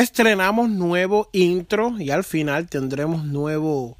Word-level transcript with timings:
estrenamos 0.00 0.70
nuevo 0.70 1.28
intro 1.32 1.94
y 2.00 2.10
al 2.10 2.24
final 2.24 2.68
tendremos 2.68 3.24
nuevo 3.24 3.96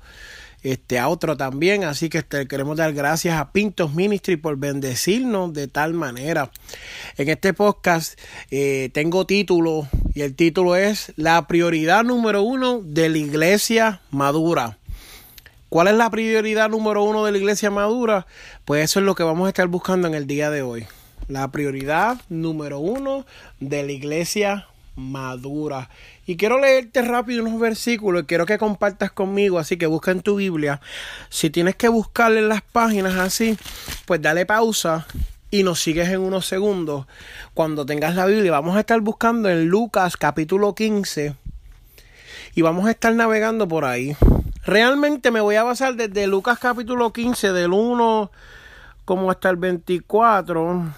este 0.65 0.99
outro 0.99 1.37
también, 1.37 1.85
así 1.85 2.09
que 2.09 2.19
este, 2.19 2.49
queremos 2.49 2.79
dar 2.79 2.93
gracias 2.95 3.39
a 3.39 3.53
Pintos 3.53 3.95
Ministry 3.95 4.37
por 4.37 4.57
bendecirnos 4.57 5.53
de 5.53 5.69
tal 5.69 5.95
manera. 5.95 6.51
En 7.17 7.29
este 7.29 7.55
podcast 7.55 8.19
eh, 8.51 8.91
tengo 8.93 9.25
título 9.25 9.87
y 10.15 10.23
el 10.23 10.35
título 10.35 10.75
es 10.75 11.13
La 11.17 11.47
prioridad 11.47 12.03
número 12.03 12.43
uno 12.43 12.81
de 12.83 13.09
la 13.11 13.19
iglesia 13.19 14.01
madura. 14.11 14.79
¿Cuál 15.69 15.89
es 15.89 15.95
la 15.95 16.11
prioridad 16.11 16.71
número 16.71 17.05
uno 17.05 17.25
de 17.25 17.33
la 17.33 17.39
iglesia 17.39 17.71
madura? 17.71 18.27
Pues 18.65 18.85
eso 18.85 18.99
es 18.99 19.07
lo 19.07 19.15
que 19.15 19.23
vamos 19.23 19.47
a 19.47 19.51
estar 19.51 19.69
buscando 19.69 20.09
en 20.09 20.15
el 20.15 20.27
día 20.27 20.51
de 20.51 20.63
hoy. 20.63 20.87
La 21.29 21.53
prioridad 21.53 22.21
número 22.29 22.79
uno 22.79 23.27
de 23.61 23.83
la 23.83 23.93
iglesia 23.93 24.67
madura. 24.97 25.89
Y 26.27 26.37
quiero 26.37 26.61
leerte 26.61 27.03
rápido 27.03 27.45
unos 27.45 27.61
versículos 27.61 28.23
y 28.23 28.27
quiero 28.27 28.47
que 28.47 28.59
compartas 28.59 29.13
conmigo, 29.13 29.59
así 29.59 29.77
que 29.77 29.87
busca 29.87 30.11
en 30.11 30.21
tu 30.21 30.37
Biblia. 30.37 30.81
Si 31.29 31.51
tienes 31.51 31.77
que 31.77 31.89
buscarle 31.89 32.41
en 32.41 32.49
las 32.49 32.63
páginas 32.63 33.15
así, 33.17 33.57
pues 34.07 34.23
dale 34.23 34.47
pausa 34.47 35.07
y 35.51 35.63
nos 35.63 35.81
sigues 35.81 36.09
en 36.09 36.21
unos 36.21 36.47
segundos. 36.47 37.07
Cuando 37.55 37.87
tengas 37.87 38.15
la 38.15 38.27
Biblia, 38.27 38.51
vamos 38.51 38.77
a 38.77 38.81
estar 38.81 39.01
buscando 39.01 39.49
en 39.49 39.67
Lucas 39.67 40.17
capítulo 40.17 40.75
15 40.75 41.35
y 42.55 42.63
vamos 42.63 42.87
a 42.87 42.91
estar 42.91 43.15
navegando 43.15 43.69
por 43.69 43.85
ahí. 43.85 44.17
Realmente 44.65 45.31
me 45.31 45.41
voy 45.41 45.57
a 45.57 45.63
basar 45.63 45.95
desde 45.95 46.27
Lucas 46.27 46.59
capítulo 46.59 47.13
15 47.13 47.53
del 47.53 47.73
1 47.73 48.31
como 49.05 49.31
hasta 49.31 49.51
el 49.51 49.57
24 49.57 50.95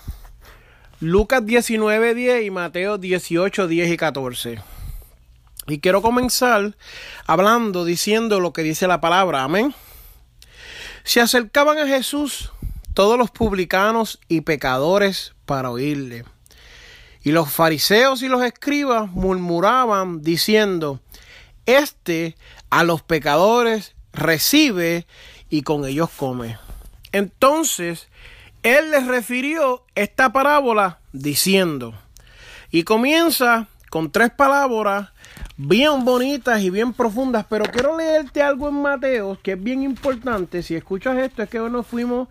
Lucas 1.01 1.45
19, 1.45 2.15
10 2.15 2.45
y 2.47 2.51
Mateo 2.51 2.97
18, 2.97 3.69
10 3.69 3.91
y 3.91 3.97
14. 3.99 4.63
Y 5.67 5.81
quiero 5.81 6.01
comenzar 6.01 6.75
hablando, 7.27 7.85
diciendo 7.85 8.41
lo 8.41 8.55
que 8.55 8.63
dice 8.63 8.87
la 8.87 9.01
palabra. 9.03 9.45
Amén. 9.45 9.75
Se 11.05 11.21
acercaban 11.21 11.79
a 11.79 11.87
Jesús 11.87 12.51
todos 12.95 13.19
los 13.19 13.31
publicanos 13.31 14.21
y 14.27 14.41
pecadores 14.41 15.35
para 15.45 15.71
oírle. 15.71 16.25
Y 17.23 17.33
los 17.33 17.53
fariseos 17.53 18.23
y 18.23 18.29
los 18.29 18.43
escribas 18.43 19.11
murmuraban 19.11 20.23
diciendo, 20.23 21.01
Este 21.67 22.37
a 22.71 22.85
los 22.85 23.03
pecadores 23.03 23.95
recibe 24.15 25.07
y 25.51 25.61
con 25.61 25.85
ellos 25.85 26.09
come. 26.17 26.57
Entonces 27.13 28.09
él 28.67 28.91
les 28.91 29.07
refirió 29.07 29.85
esta 29.95 30.33
parábola 30.33 30.99
diciendo, 31.13 31.95
y 32.73 32.83
comienza 32.83 33.69
con 33.91 34.11
tres 34.11 34.31
palabras 34.31 35.11
bien 35.57 36.05
bonitas 36.05 36.61
y 36.61 36.71
bien 36.71 36.93
profundas, 36.93 37.47
pero 37.49 37.65
quiero 37.67 37.97
leerte 37.97 38.43
algo 38.43 38.69
en 38.69 38.83
Mateo 38.83 39.39
que 39.41 39.53
es 39.53 39.63
bien 39.63 39.83
importante. 39.83 40.65
Si 40.65 40.75
escuchas 40.75 41.17
esto, 41.17 41.45
es 41.45 41.49
que 41.49 41.61
hoy 41.61 41.71
nos 41.71 41.87
fuimos 41.87 42.27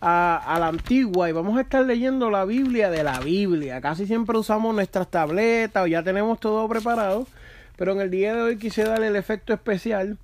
a, 0.00 0.56
la 0.58 0.66
antigua 0.66 1.28
y 1.28 1.32
vamos 1.32 1.56
a 1.56 1.60
estar 1.60 1.84
leyendo 1.86 2.30
la 2.30 2.44
Biblia 2.44 2.90
de 2.90 3.04
la 3.04 3.20
Biblia. 3.20 3.80
Casi 3.80 4.06
siempre 4.06 4.36
usamos 4.36 4.74
nuestras 4.74 5.08
tabletas 5.08 5.84
o 5.84 5.86
ya 5.86 6.02
tenemos 6.02 6.40
todo 6.40 6.68
preparado, 6.68 7.28
pero 7.76 7.92
en 7.92 8.00
el 8.00 8.10
día 8.10 8.34
de 8.34 8.42
hoy 8.42 8.58
quise 8.58 8.82
darle 8.82 9.06
el 9.06 9.16
efecto 9.16 9.52
especial 9.52 10.18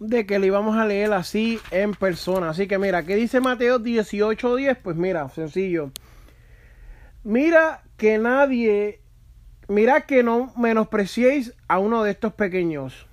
de 0.00 0.26
que 0.26 0.38
le 0.38 0.46
íbamos 0.46 0.76
a 0.76 0.86
leer 0.86 1.12
así 1.12 1.60
en 1.70 1.92
persona. 1.92 2.50
Así 2.50 2.66
que 2.66 2.78
mira, 2.78 3.04
¿qué 3.04 3.16
dice 3.16 3.40
Mateo 3.40 3.78
18:10? 3.78 4.78
Pues 4.82 4.96
mira, 4.96 5.28
sencillo. 5.30 5.90
Mira 7.24 7.82
que 7.96 8.18
nadie, 8.18 9.00
mira 9.66 10.02
que 10.02 10.22
no 10.22 10.52
menospreciéis 10.56 11.54
a 11.66 11.78
uno 11.78 12.02
de 12.04 12.12
estos 12.12 12.32
pequeños. 12.32 13.06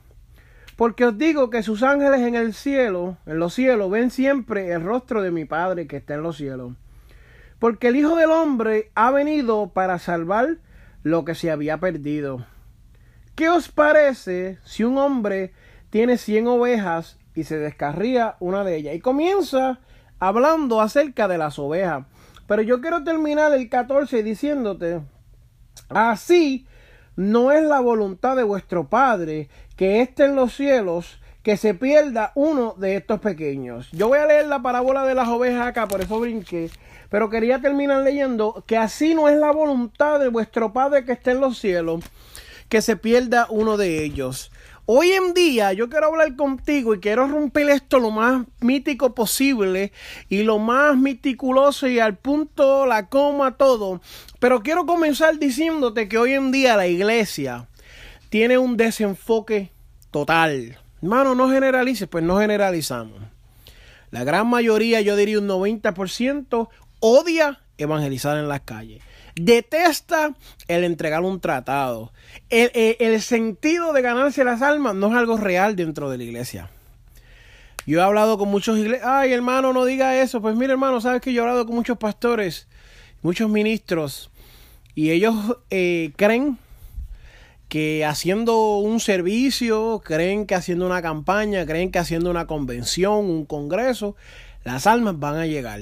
Porque 0.75 1.05
os 1.05 1.17
digo 1.17 1.49
que 1.49 1.63
sus 1.63 1.83
ángeles 1.83 2.21
en 2.21 2.35
el 2.35 2.53
cielo, 2.53 3.17
en 3.25 3.39
los 3.39 3.53
cielos, 3.53 3.89
ven 3.89 4.11
siempre 4.11 4.71
el 4.71 4.83
rostro 4.83 5.21
de 5.21 5.31
mi 5.31 5.45
Padre 5.45 5.87
que 5.87 5.97
está 5.97 6.15
en 6.15 6.23
los 6.23 6.37
cielos. 6.37 6.73
Porque 7.59 7.87
el 7.87 7.95
Hijo 7.95 8.17
del 8.17 8.29
Hombre 8.29 8.91
ha 8.93 9.09
venido 9.11 9.69
para 9.69 9.99
salvar 9.99 10.57
lo 11.01 11.23
que 11.23 11.33
se 11.33 11.49
había 11.49 11.77
perdido. 11.77 12.45
¿Qué 13.35 13.49
os 13.49 13.69
parece 13.69 14.59
si 14.65 14.83
un 14.83 14.97
hombre 14.97 15.53
tiene 15.95 16.17
100 16.17 16.47
ovejas 16.47 17.17
y 17.35 17.45
se 17.45 17.57
descarría 17.57 18.35
una 18.41 18.65
de 18.65 18.75
ellas. 18.75 18.95
Y 18.95 18.99
comienza 18.99 19.79
hablando 20.19 20.81
acerca 20.81 21.29
de 21.29 21.37
las 21.37 21.57
ovejas. 21.57 22.03
Pero 22.47 22.61
yo 22.63 22.81
quiero 22.81 23.05
terminar 23.05 23.53
el 23.53 23.69
14 23.69 24.21
diciéndote, 24.21 24.99
así 25.87 26.67
no 27.15 27.53
es 27.53 27.63
la 27.63 27.79
voluntad 27.79 28.35
de 28.35 28.43
vuestro 28.43 28.89
Padre 28.89 29.47
que 29.77 30.01
esté 30.01 30.25
en 30.25 30.35
los 30.35 30.53
cielos 30.53 31.21
que 31.43 31.55
se 31.55 31.73
pierda 31.73 32.33
uno 32.35 32.75
de 32.77 32.97
estos 32.97 33.21
pequeños. 33.21 33.89
Yo 33.93 34.09
voy 34.09 34.19
a 34.19 34.25
leer 34.25 34.47
la 34.47 34.61
parábola 34.61 35.05
de 35.05 35.15
las 35.15 35.29
ovejas 35.29 35.65
acá, 35.65 35.87
por 35.87 36.01
eso 36.01 36.19
brinqué. 36.19 36.71
Pero 37.09 37.29
quería 37.29 37.61
terminar 37.61 38.03
leyendo 38.03 38.65
que 38.67 38.75
así 38.75 39.15
no 39.15 39.29
es 39.29 39.37
la 39.37 39.51
voluntad 39.51 40.19
de 40.19 40.27
vuestro 40.27 40.73
Padre 40.73 41.05
que 41.05 41.13
esté 41.13 41.31
en 41.31 41.39
los 41.39 41.57
cielos 41.57 42.03
que 42.67 42.81
se 42.81 42.97
pierda 42.97 43.47
uno 43.49 43.77
de 43.77 44.03
ellos. 44.03 44.51
Hoy 44.87 45.13
en 45.13 45.33
día 45.33 45.73
yo 45.73 45.89
quiero 45.89 46.07
hablar 46.07 46.35
contigo 46.35 46.93
y 46.93 46.99
quiero 46.99 47.27
romper 47.27 47.71
esto 47.71 47.97
lo 47.97 48.11
más 48.11 48.45
mítico 48.59 49.15
posible 49.15 49.91
y 50.29 50.43
lo 50.43 50.59
más 50.59 50.95
meticuloso 50.95 51.87
y 51.87 51.97
al 51.97 52.17
punto, 52.17 52.85
la 52.85 53.09
coma, 53.09 53.57
todo. 53.57 53.99
Pero 54.37 54.61
quiero 54.61 54.85
comenzar 54.85 55.39
diciéndote 55.39 56.07
que 56.07 56.19
hoy 56.19 56.33
en 56.33 56.51
día 56.51 56.77
la 56.77 56.85
iglesia 56.85 57.67
tiene 58.29 58.59
un 58.59 58.77
desenfoque 58.77 59.71
total. 60.11 60.77
Hermano, 61.01 61.33
no 61.33 61.49
generalices, 61.49 62.07
pues 62.07 62.23
no 62.23 62.37
generalizamos. 62.37 63.19
La 64.11 64.23
gran 64.23 64.47
mayoría, 64.47 65.01
yo 65.01 65.15
diría 65.15 65.39
un 65.39 65.47
90%, 65.47 66.69
odia 66.99 67.59
evangelizar 67.79 68.37
en 68.37 68.47
las 68.47 68.61
calles 68.61 69.01
detesta 69.35 70.35
el 70.67 70.83
entregar 70.83 71.21
un 71.21 71.39
tratado. 71.39 72.11
El, 72.49 73.21
sentido 73.21 73.93
de 73.93 74.01
ganarse 74.01 74.43
las 74.43 74.61
almas 74.61 74.95
no 74.95 75.07
es 75.07 75.13
algo 75.13 75.37
real 75.37 75.75
dentro 75.75 76.09
de 76.09 76.17
la 76.17 76.23
iglesia. 76.23 76.69
Yo 77.85 77.99
he 77.99 78.03
hablado 78.03 78.37
con 78.37 78.49
muchos 78.49 78.77
iglesias. 78.79 79.07
Ay, 79.07 79.31
hermano, 79.31 79.73
no 79.73 79.85
diga 79.85 80.19
eso. 80.19 80.41
Pues 80.41 80.55
mire, 80.55 80.73
hermano, 80.73 81.01
sabes 81.01 81.21
que 81.21 81.33
yo 81.33 81.41
he 81.41 81.45
hablado 81.45 81.65
con 81.65 81.75
muchos 81.75 81.97
pastores, 81.97 82.67
muchos 83.21 83.49
ministros, 83.49 84.31
y 84.95 85.11
ellos 85.11 85.35
eh, 85.69 86.11
creen 86.15 86.57
que 87.67 88.05
haciendo 88.05 88.77
un 88.77 88.99
servicio, 88.99 90.01
creen 90.03 90.45
que 90.45 90.55
haciendo 90.55 90.85
una 90.85 91.01
campaña, 91.01 91.65
creen 91.65 91.91
que 91.91 91.99
haciendo 91.99 92.29
una 92.29 92.47
convención, 92.47 93.25
un 93.25 93.45
congreso, 93.45 94.15
las 94.63 94.87
almas 94.87 95.19
van 95.19 95.35
a 95.35 95.45
llegar. 95.45 95.81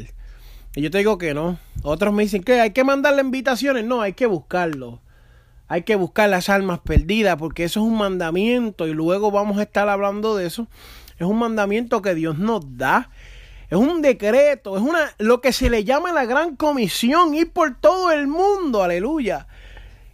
Y 0.75 0.81
yo 0.81 0.91
te 0.91 0.97
digo 0.99 1.17
que 1.17 1.33
no. 1.33 1.59
Otros 1.83 2.13
me 2.13 2.23
dicen 2.23 2.43
que 2.43 2.59
hay 2.59 2.71
que 2.71 2.83
mandarle 2.83 3.21
invitaciones. 3.21 3.85
No, 3.85 4.01
hay 4.01 4.13
que 4.13 4.25
buscarlo. 4.25 5.01
Hay 5.67 5.83
que 5.83 5.95
buscar 5.95 6.29
las 6.29 6.49
almas 6.49 6.79
perdidas 6.79 7.37
porque 7.37 7.63
eso 7.63 7.79
es 7.79 7.85
un 7.85 7.97
mandamiento 7.97 8.87
y 8.87 8.93
luego 8.93 9.31
vamos 9.31 9.57
a 9.57 9.63
estar 9.63 9.87
hablando 9.89 10.35
de 10.35 10.47
eso. 10.47 10.67
Es 11.17 11.27
un 11.27 11.39
mandamiento 11.39 12.01
que 12.01 12.15
Dios 12.15 12.37
nos 12.37 12.77
da. 12.77 13.09
Es 13.69 13.77
un 13.77 14.01
decreto, 14.01 14.77
es 14.77 14.83
una 14.83 14.99
lo 15.17 15.41
que 15.41 15.51
se 15.51 15.69
le 15.69 15.83
llama 15.83 16.11
la 16.11 16.25
gran 16.25 16.55
comisión, 16.55 17.33
ir 17.33 17.51
por 17.51 17.75
todo 17.79 18.11
el 18.11 18.27
mundo, 18.27 18.83
aleluya, 18.83 19.47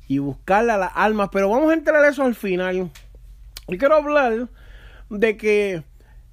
y 0.08 0.20
buscarle 0.20 0.72
a 0.72 0.78
las 0.78 0.92
almas, 0.96 1.28
pero 1.30 1.50
vamos 1.50 1.70
a 1.70 1.74
entrar 1.74 2.02
a 2.02 2.08
eso 2.08 2.24
al 2.24 2.36
final. 2.36 2.90
Y 3.68 3.78
quiero 3.78 3.96
hablar 3.96 4.48
de 5.10 5.36
que 5.36 5.84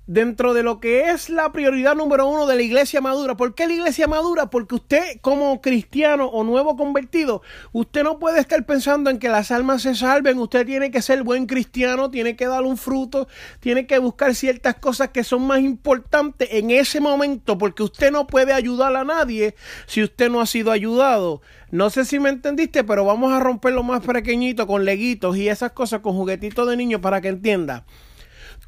dentro 0.07 0.55
de 0.55 0.63
lo 0.63 0.79
que 0.79 1.11
es 1.11 1.29
la 1.31 1.51
prioridad 1.51 1.97
número 1.97 2.29
uno 2.29 2.47
de 2.47 2.57
la 2.57 2.63
iglesia 2.63 3.01
madura. 3.01 3.37
¿Por 3.37 3.55
qué 3.55 3.67
la 3.67 3.75
iglesia 3.75 4.07
madura? 4.07 4.51
Porque 4.51 4.77
usted 4.77 5.21
como 5.21 5.61
cristiano 5.61 6.27
o 6.27 6.45
nuevo 6.45 6.77
convertido, 6.77 7.43
usted 7.73 8.05
no 8.05 8.19
puede 8.19 8.41
estar 8.41 8.65
pensando 8.65 9.11
en 9.11 9.19
que 9.19 9.29
las 9.29 9.51
almas 9.51 9.83
se 9.83 9.95
salven, 9.95 10.39
usted 10.39 10.65
tiene 10.65 10.91
que 10.91 11.03
ser 11.03 11.23
buen 11.23 11.47
cristiano, 11.47 12.11
tiene 12.11 12.37
que 12.37 12.47
dar 12.47 12.63
un 12.63 12.77
fruto, 12.77 13.29
tiene 13.61 13.87
que 13.87 13.99
buscar 13.99 14.35
ciertas 14.35 14.77
cosas 14.77 15.11
que 15.11 15.25
son 15.25 15.47
más 15.47 15.61
importantes 15.61 16.49
en 16.53 16.71
ese 16.71 17.01
momento, 17.01 17.59
porque 17.59 17.83
usted 17.83 18.13
no 18.13 18.27
puede 18.27 18.53
ayudar 18.53 18.95
a 18.97 19.05
nadie 19.05 19.55
si 19.87 20.03
usted 20.03 20.31
no 20.31 20.41
ha 20.41 20.47
sido 20.47 20.71
ayudado. 20.71 21.43
No 21.73 21.91
sé 21.91 22.05
si 22.05 22.21
me 22.21 22.29
entendiste, 22.29 22.85
pero 22.85 23.05
vamos 23.05 23.33
a 23.33 23.41
romperlo 23.41 23.83
más 23.83 24.07
pequeñito 24.07 24.69
con 24.69 24.85
leguitos 24.85 25.37
y 25.37 25.49
esas 25.49 25.73
cosas 25.73 26.01
con 26.01 26.15
juguetitos 26.15 26.69
de 26.69 26.77
niños 26.77 27.01
para 27.01 27.21
que 27.21 27.29
entienda. 27.29 27.85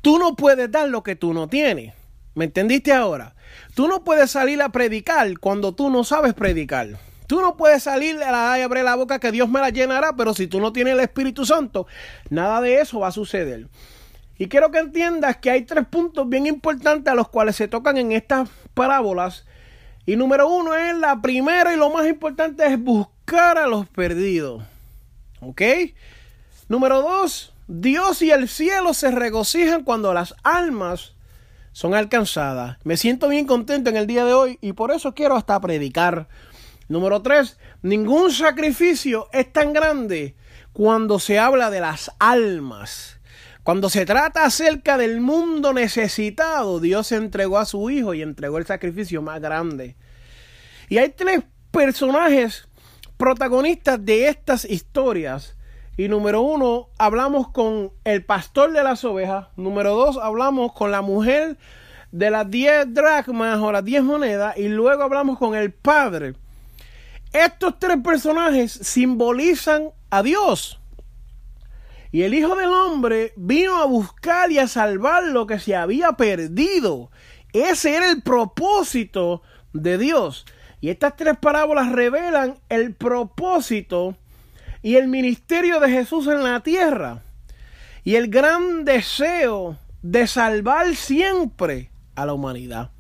Tú 0.03 0.19
no 0.19 0.37
puedes 0.37 0.71
dar 0.71 0.89
lo 0.89 1.03
que 1.03 1.17
tú 1.17 1.33
no 1.33 1.49
tienes. 1.49 1.95
¿Me 2.35 2.45
entendiste 2.45 2.93
ahora? 2.93 3.35
Tú 3.75 3.89
no 3.89 4.05
puedes 4.05 4.31
salir 4.31 4.63
a 4.63 4.69
predicar 4.71 5.39
cuando 5.39 5.73
tú 5.73 5.91
no 5.91 6.05
sabes 6.05 6.35
predicar. 6.35 6.99
Tú 7.27 7.41
no 7.41 7.57
puedes 7.57 7.83
salir 7.83 8.23
a 8.23 8.33
la, 8.33 8.55
abrir 8.65 8.85
la 8.85 8.95
boca 8.95 9.19
que 9.19 9.33
Dios 9.33 9.49
me 9.49 9.61
la 9.61 9.71
llenará, 9.71 10.15
pero 10.17 10.33
si 10.35 10.47
tú 10.47 10.61
no 10.61 10.73
tienes 10.73 10.95
el 10.95 11.01
Espíritu 11.01 11.45
Santo, 11.45 11.87
nada 12.31 12.61
de 12.61 12.81
eso 12.81 13.01
va 13.01 13.09
a 13.09 13.13
suceder. 13.13 13.69
Y 14.39 14.49
quiero 14.49 14.71
que 14.71 14.79
entiendas 14.79 15.37
que 15.37 15.51
hay 15.51 15.63
tres 15.63 15.85
puntos 15.87 16.29
bien 16.29 16.47
importantes 16.47 17.13
a 17.13 17.17
los 17.17 17.29
cuales 17.29 17.57
se 17.57 17.69
tocan 17.69 17.97
en 17.97 18.13
estas 18.13 18.49
parábolas. 18.73 19.45
Y 20.07 20.17
número 20.17 20.49
uno 20.49 20.75
es 20.75 20.97
la 20.97 21.21
primera 21.21 21.75
y 21.75 21.77
lo 21.77 21.91
más 21.91 22.07
importante 22.07 22.65
es 22.67 22.83
buscar 22.83 23.59
a 23.59 23.67
los 23.67 23.87
perdidos. 23.89 24.63
¿Ok? 25.41 25.63
Número 26.69 27.03
dos, 27.03 27.53
Dios 27.69 28.23
y 28.23 28.31
el 28.31 28.49
cielo 28.49 28.95
se 28.95 29.11
regocijan 29.11 29.85
cuando 29.85 30.15
las 30.15 30.35
almas 30.43 31.15
son 31.73 31.95
alcanzadas. 31.95 32.79
Me 32.83 32.97
siento 32.97 33.29
bien 33.29 33.47
contento 33.47 33.91
en 33.91 33.99
el 33.99 34.07
día 34.07 34.25
de 34.25 34.33
hoy 34.33 34.59
y 34.63 34.73
por 34.73 34.91
eso 34.91 35.15
quiero 35.15 35.37
hasta 35.37 35.61
predicar. 35.61 36.29
Número 36.89 37.21
tres, 37.21 37.59
ningún 37.83 38.33
sacrificio 38.33 39.29
es 39.33 39.53
tan 39.53 39.75
grande 39.75 40.35
cuando 40.73 41.19
se 41.19 41.39
habla 41.39 41.69
de 41.71 41.81
las 41.81 42.11
almas. 42.19 43.21
Cuando 43.65 43.91
se 43.91 44.07
trata 44.07 44.47
acerca 44.47 44.97
del 44.97 45.21
mundo 45.21 45.75
necesitado, 45.75 46.81
Dios 46.81 47.13
entregó 47.13 47.59
a 47.59 47.67
su 47.67 47.91
Hijo 47.91 48.15
y 48.15 48.23
entregó 48.23 48.57
el 48.57 48.65
sacrificio 48.65 49.21
más 49.21 49.43
grande. 49.43 49.95
Y 50.89 50.97
hay 50.97 51.11
tres 51.11 51.43
personajes 51.71 52.67
protagonistas 53.19 54.03
de 54.03 54.29
estas 54.29 54.65
historias 54.65 55.58
y 55.99 56.09
número 56.09 56.43
uno, 56.43 56.91
hablamos 56.97 57.49
con 57.49 57.91
el 58.05 58.25
pastor 58.25 58.73
de 58.73 58.85
las 58.85 59.05
ovejas. 59.05 59.49
Número 59.57 59.97
dos, 59.97 60.17
hablamos 60.17 60.73
con 60.73 60.93
la 60.93 61.03
mujer 61.03 61.59
de 62.13 62.31
las 62.31 62.49
diez 62.49 62.87
dracmas 62.95 63.59
o 63.59 63.73
las 63.73 63.85
diez 63.85 64.05
monedas. 64.05 64.57
Y 64.57 64.69
luego 64.69 65.03
hablamos 65.03 65.41
con 65.41 65.57
el 65.57 65.73
padre. 65.73 66.35
Estos 67.33 67.81
tres 67.81 67.97
personajes 67.97 68.71
simbolizan 68.71 69.91
a 70.09 70.23
Dios. 70.23 70.81
Y 72.13 72.23
el 72.23 72.33
Hijo 72.33 72.55
del 72.55 72.71
Hombre 72.71 73.33
vino 73.35 73.83
a 73.83 73.87
buscar 73.87 74.53
y 74.53 74.61
a 74.61 74.69
salvar 74.69 75.25
lo 75.25 75.49
que 75.49 75.59
se 75.59 75.75
había 75.75 76.13
perdido. 76.13 77.11
Ese 77.53 77.97
era 77.97 78.09
el 78.09 78.23
propósito 78.23 79.43
de 79.73 79.99
Dios. 79.99 80.47
Y 80.81 80.91
estas 80.91 81.17
tres 81.17 81.37
parábolas 81.39 81.91
revelan 81.91 82.55
el 82.69 82.95
propósito 82.95 84.17
y 84.83 84.97
el 84.97 85.09
ministerio 85.09 85.81
de 85.81 85.91
Jesús 85.91 86.27
en 86.27 86.43
la 86.43 86.61
tierra 86.61 87.23
y 88.05 88.17
el 88.17 88.29
gran 88.29 88.85
deseo 88.85 89.77
de 90.03 90.27
salvar 90.27 90.95
siempre 90.95 91.91
a 92.15 92.27
la 92.27 92.35
humanidad. 92.35 92.91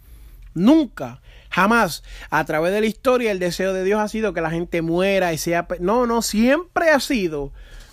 Nunca, 0.54 1.20
jamás, 1.50 2.02
a 2.30 2.44
través 2.44 2.72
de 2.72 2.80
la 2.80 2.86
historia, 2.86 3.30
el 3.30 3.38
deseo 3.38 3.72
de 3.72 3.84
Dios 3.84 4.00
ha 4.00 4.08
sido 4.08 4.32
que 4.32 4.40
la 4.40 4.50
gente 4.50 4.82
muera 4.82 5.32
y 5.32 5.38
sea... 5.38 5.66
No, 5.80 6.06
no, 6.06 6.22
siempre 6.22 6.90
ha 6.90 7.00
sido 7.00 7.52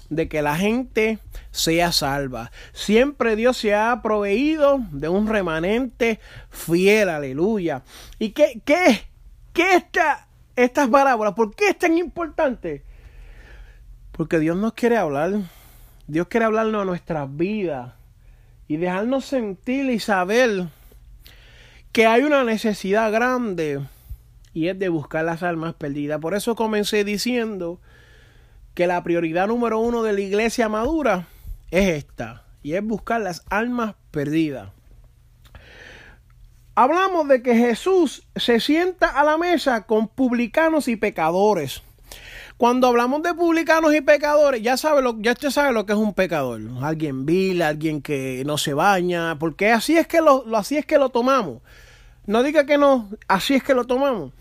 de 0.10 0.28
que 0.28 0.42
la 0.42 0.56
gente 0.56 1.20
sea 1.52 1.92
salva. 1.92 2.52
Siempre 2.74 3.36
Dios 3.36 3.58
se 3.58 3.76
ha 3.76 4.02
proveído 4.02 4.80
de 4.92 5.10
un 5.10 5.28
remanente 5.28 6.20
fiel, 6.50 7.10
aleluya. 7.10 7.84
¿Y 8.20 8.32
qué, 8.32 8.62
qué, 8.66 9.06
qué 9.54 9.76
esta, 9.76 10.28
estas 10.56 10.90
parábolas? 10.90 11.34
¿Por 11.34 11.56
qué 11.56 11.70
es 11.70 11.80
tan 11.80 11.98
importante? 11.98 12.84
Porque 14.16 14.40
Dios 14.40 14.56
nos 14.56 14.74
quiere 14.74 14.98
hablar. 14.98 15.34
Dios 16.08 16.28
quiere 16.28 16.46
hablarnos 16.46 16.82
a 16.82 16.86
nuestras 16.86 17.36
vidas 17.36 17.94
y 18.68 18.78
dejarnos 18.78 19.26
sentir 19.26 19.90
y 19.90 20.00
saber 20.00 20.68
que 21.92 22.06
hay 22.06 22.24
una 22.24 22.44
necesidad 22.44 23.12
grande 23.12 23.82
y 24.54 24.70
es 24.70 24.80
de 24.80 24.90
buscar 24.90 25.26
las 25.26 25.44
almas 25.44 25.74
perdidas. 25.74 26.20
Por 26.20 26.34
eso 26.34 26.56
comencé 26.56 27.04
diciendo 27.04 27.80
que 28.74 28.88
la 28.88 29.04
prioridad 29.04 29.48
número 29.48 29.80
uno 29.80 30.04
de 30.04 30.14
la 30.14 30.22
iglesia 30.22 30.70
madura 30.70 31.28
es 31.72 31.90
esta 31.90 32.44
y 32.64 32.74
es 32.74 32.84
buscar 32.84 33.22
las 33.22 33.44
almas 33.50 33.96
perdidas. 34.12 34.70
Hablamos 36.74 37.28
de 37.28 37.42
que 37.42 37.56
Jesús 37.56 38.28
se 38.36 38.60
sienta 38.60 39.08
a 39.08 39.24
la 39.24 39.38
mesa 39.38 39.86
con 39.86 40.08
publicanos 40.08 40.88
y 40.88 40.96
pecadores. 40.96 41.85
Cuando 42.58 42.88
hablamos 42.88 43.22
de 43.22 43.34
publicanos 43.34 43.94
y 43.94 44.00
pecadores, 44.00 44.62
ya 44.62 44.78
sabe 44.78 45.02
lo, 45.02 45.20
ya 45.20 45.34
usted 45.34 45.50
sabe 45.50 45.74
lo 45.74 45.86
que 45.86 45.92
es 45.92 46.00
un 46.00 46.14
pecador. 46.14 46.62
Alguien 46.82 47.26
vil, 47.26 47.62
alguien 47.62 48.02
que 48.02 48.44
no 48.46 48.58
se 48.58 48.74
baña, 48.74 49.38
porque 49.38 49.72
así 49.72 49.98
es 49.98 50.08
que 50.08 50.22
lo, 50.22 50.46
así 50.56 50.78
es 50.78 50.86
que 50.86 50.98
lo 50.98 51.10
tomamos. 51.10 51.62
No 52.26 52.44
diga 52.44 52.66
que 52.66 52.78
no, 52.78 53.10
así 53.28 53.56
es 53.56 53.64
que 53.64 53.74
lo 53.74 53.84
tomamos. 53.84 54.32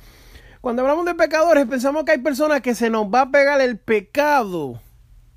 Cuando 0.60 0.82
hablamos 0.82 1.04
de 1.06 1.14
pecadores, 1.14 1.66
pensamos 1.66 2.04
que 2.04 2.12
hay 2.12 2.18
personas 2.18 2.60
que 2.60 2.76
se 2.76 2.88
nos 2.88 3.06
va 3.06 3.22
a 3.22 3.30
pegar 3.30 3.60
el 3.60 3.78
pecado 3.78 4.80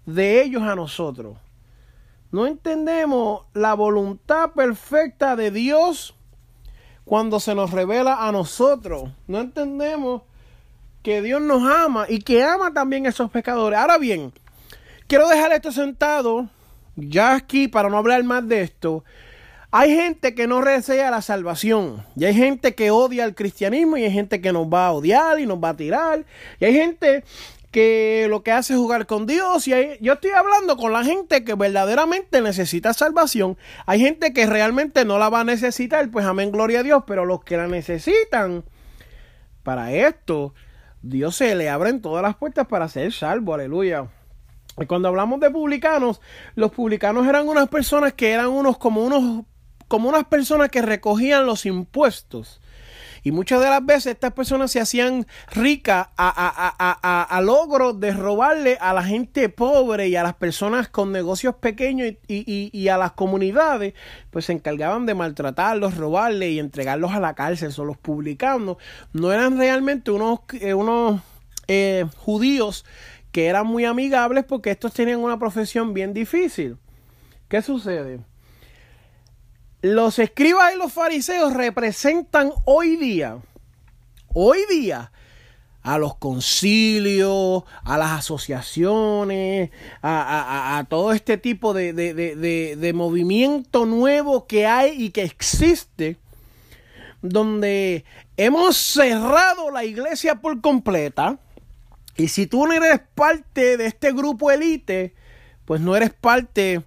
de 0.05 0.43
ellos 0.43 0.61
a 0.61 0.75
nosotros. 0.75 1.35
No 2.31 2.45
entendemos 2.45 3.41
la 3.53 3.73
voluntad 3.73 4.51
perfecta 4.51 5.35
de 5.35 5.49
Dios 5.49 6.15
cuando 7.05 7.39
se 7.39 7.55
nos 7.55 7.71
revela 7.71 8.27
a 8.27 8.31
nosotros. 8.31 9.09
No 9.27 9.39
entendemos 9.39 10.21
que 11.07 11.21
Dios 11.21 11.41
nos 11.41 11.63
ama 11.63 12.05
y 12.09 12.19
que 12.19 12.43
ama 12.43 12.73
también 12.73 13.05
a 13.05 13.11
esos 13.11 13.31
pecadores. 13.31 13.79
Ahora 13.79 13.97
bien, 13.97 14.33
quiero 15.07 15.29
dejar 15.29 15.53
esto 15.53 15.71
sentado 15.71 16.49
ya 16.97 17.33
aquí 17.33 17.69
para 17.69 17.87
no 17.87 17.97
hablar 17.97 18.21
más 18.25 18.45
de 18.45 18.63
esto. 18.63 19.05
Hay 19.71 19.95
gente 19.95 20.35
que 20.35 20.47
no 20.47 20.61
desea 20.61 21.09
la 21.09 21.21
salvación. 21.21 22.03
Y 22.17 22.25
hay 22.25 22.33
gente 22.33 22.75
que 22.75 22.91
odia 22.91 23.23
el 23.23 23.35
cristianismo 23.35 23.95
y 23.95 24.03
hay 24.03 24.11
gente 24.11 24.41
que 24.41 24.51
nos 24.51 24.67
va 24.67 24.87
a 24.87 24.91
odiar 24.91 25.39
y 25.39 25.45
nos 25.45 25.63
va 25.63 25.69
a 25.69 25.77
tirar. 25.77 26.25
Y 26.59 26.65
hay 26.65 26.73
gente 26.73 27.23
que 27.71 28.25
lo 28.29 28.43
que 28.43 28.51
hace 28.51 28.73
es 28.73 28.79
jugar 28.79 29.05
con 29.05 29.25
Dios. 29.27 29.65
Y 29.69 29.71
yo 30.01 30.11
estoy 30.11 30.31
hablando 30.31 30.75
con 30.75 30.91
la 30.91 31.05
gente 31.05 31.45
que 31.45 31.53
verdaderamente 31.53 32.41
necesita 32.41 32.93
salvación. 32.93 33.57
Hay 33.85 34.01
gente 34.01 34.33
que 34.33 34.45
realmente 34.45 35.05
no 35.05 35.19
la 35.19 35.29
va 35.29 35.39
a 35.39 35.45
necesitar, 35.45 36.11
pues 36.11 36.25
amén, 36.25 36.51
gloria 36.51 36.81
a 36.81 36.83
Dios. 36.83 37.03
Pero 37.07 37.23
los 37.23 37.45
que 37.45 37.55
la 37.55 37.67
necesitan 37.67 38.65
para 39.63 39.93
esto 39.93 40.53
Dios 41.09 41.35
se 41.37 41.55
le 41.55 41.69
abren 41.69 42.01
todas 42.01 42.21
las 42.21 42.35
puertas 42.35 42.67
para 42.67 42.89
ser 42.89 43.13
salvo, 43.13 43.53
aleluya. 43.53 44.07
Y 44.77 44.85
cuando 44.85 45.07
hablamos 45.07 45.39
de 45.39 45.49
publicanos, 45.49 46.21
los 46.55 46.71
publicanos 46.71 47.25
eran 47.27 47.47
unas 47.47 47.69
personas 47.69 48.13
que 48.13 48.31
eran 48.31 48.49
unos 48.49 48.77
como 48.77 49.03
unos 49.03 49.45
como 49.87 50.09
unas 50.09 50.25
personas 50.25 50.69
que 50.69 50.81
recogían 50.81 51.45
los 51.45 51.65
impuestos. 51.65 52.61
Y 53.27 53.31
muchas 53.33 53.59
de 53.59 53.69
las 53.69 53.85
veces 53.85 54.13
estas 54.13 54.31
personas 54.31 54.71
se 54.71 54.79
hacían 54.79 55.27
ricas 55.51 56.07
a, 56.15 56.73
a, 56.79 57.23
a, 57.23 57.41
logro 57.41 57.91
de 57.91 58.13
robarle 58.13 58.77
a 58.79 58.93
la 58.93 59.03
gente 59.03 59.49
pobre 59.49 60.07
y 60.07 60.15
a 60.15 60.23
las 60.23 60.35
personas 60.35 60.87
con 60.87 61.11
negocios 61.11 61.55
pequeños 61.55 62.13
y, 62.25 62.69
y, 62.71 62.87
a 62.87 62.97
las 62.97 63.11
comunidades, 63.11 63.95
pues 64.31 64.45
se 64.45 64.53
encargaban 64.53 65.05
de 65.05 65.13
maltratarlos, 65.13 65.97
robarle 65.97 66.51
y 66.51 66.59
entregarlos 66.59 67.11
a 67.11 67.19
la 67.19 67.33
cárcel. 67.33 67.73
Son 67.73 67.87
los 67.87 67.97
publicanos. 67.97 68.77
No 69.11 69.33
eran 69.33 69.57
realmente 69.57 70.09
unos, 70.09 70.39
eh, 70.61 70.73
unos 70.73 71.19
eh, 71.67 72.05
judíos 72.15 72.85
que 73.33 73.47
eran 73.47 73.67
muy 73.67 73.83
amigables 73.83 74.45
porque 74.45 74.71
estos 74.71 74.93
tenían 74.93 75.19
una 75.19 75.37
profesión 75.37 75.93
bien 75.93 76.13
difícil. 76.13 76.77
¿Qué 77.49 77.61
sucede? 77.61 78.21
Los 79.81 80.19
escribas 80.19 80.73
y 80.73 80.77
los 80.77 80.93
fariseos 80.93 81.53
representan 81.53 82.51
hoy 82.65 82.95
día, 82.95 83.37
hoy 84.33 84.59
día, 84.69 85.11
a 85.87 85.97
los 85.97 86.17
concilios, 86.17 87.63
a 87.85 87.97
las 87.97 88.19
asociaciones, 88.19 89.71
a, 90.01 90.85
todo 90.89 91.13
este 91.13 91.37
tipo 91.37 91.73
de, 91.73 91.93
de, 91.93 92.93
movimiento 92.93 93.85
nuevo 93.85 94.47
que 94.47 94.65
hay 94.65 95.01
y 95.01 95.11
que 95.11 95.23
existe, 95.23 96.17
donde 97.21 98.03
hemos 98.35 98.75
cerrado 98.75 99.71
la 99.71 99.85
iglesia 99.85 100.35
por 100.35 100.59
completa. 100.59 101.39
Y 102.17 102.27
si 102.27 102.47
tú 102.47 102.67
no 102.67 102.73
eres 102.73 102.99
parte 103.15 103.77
de 103.77 103.85
este 103.85 104.11
grupo 104.11 104.51
élite, 104.51 105.13
pues 105.63 105.79
no 105.79 105.95
eres 105.95 106.09
parte 106.13 106.83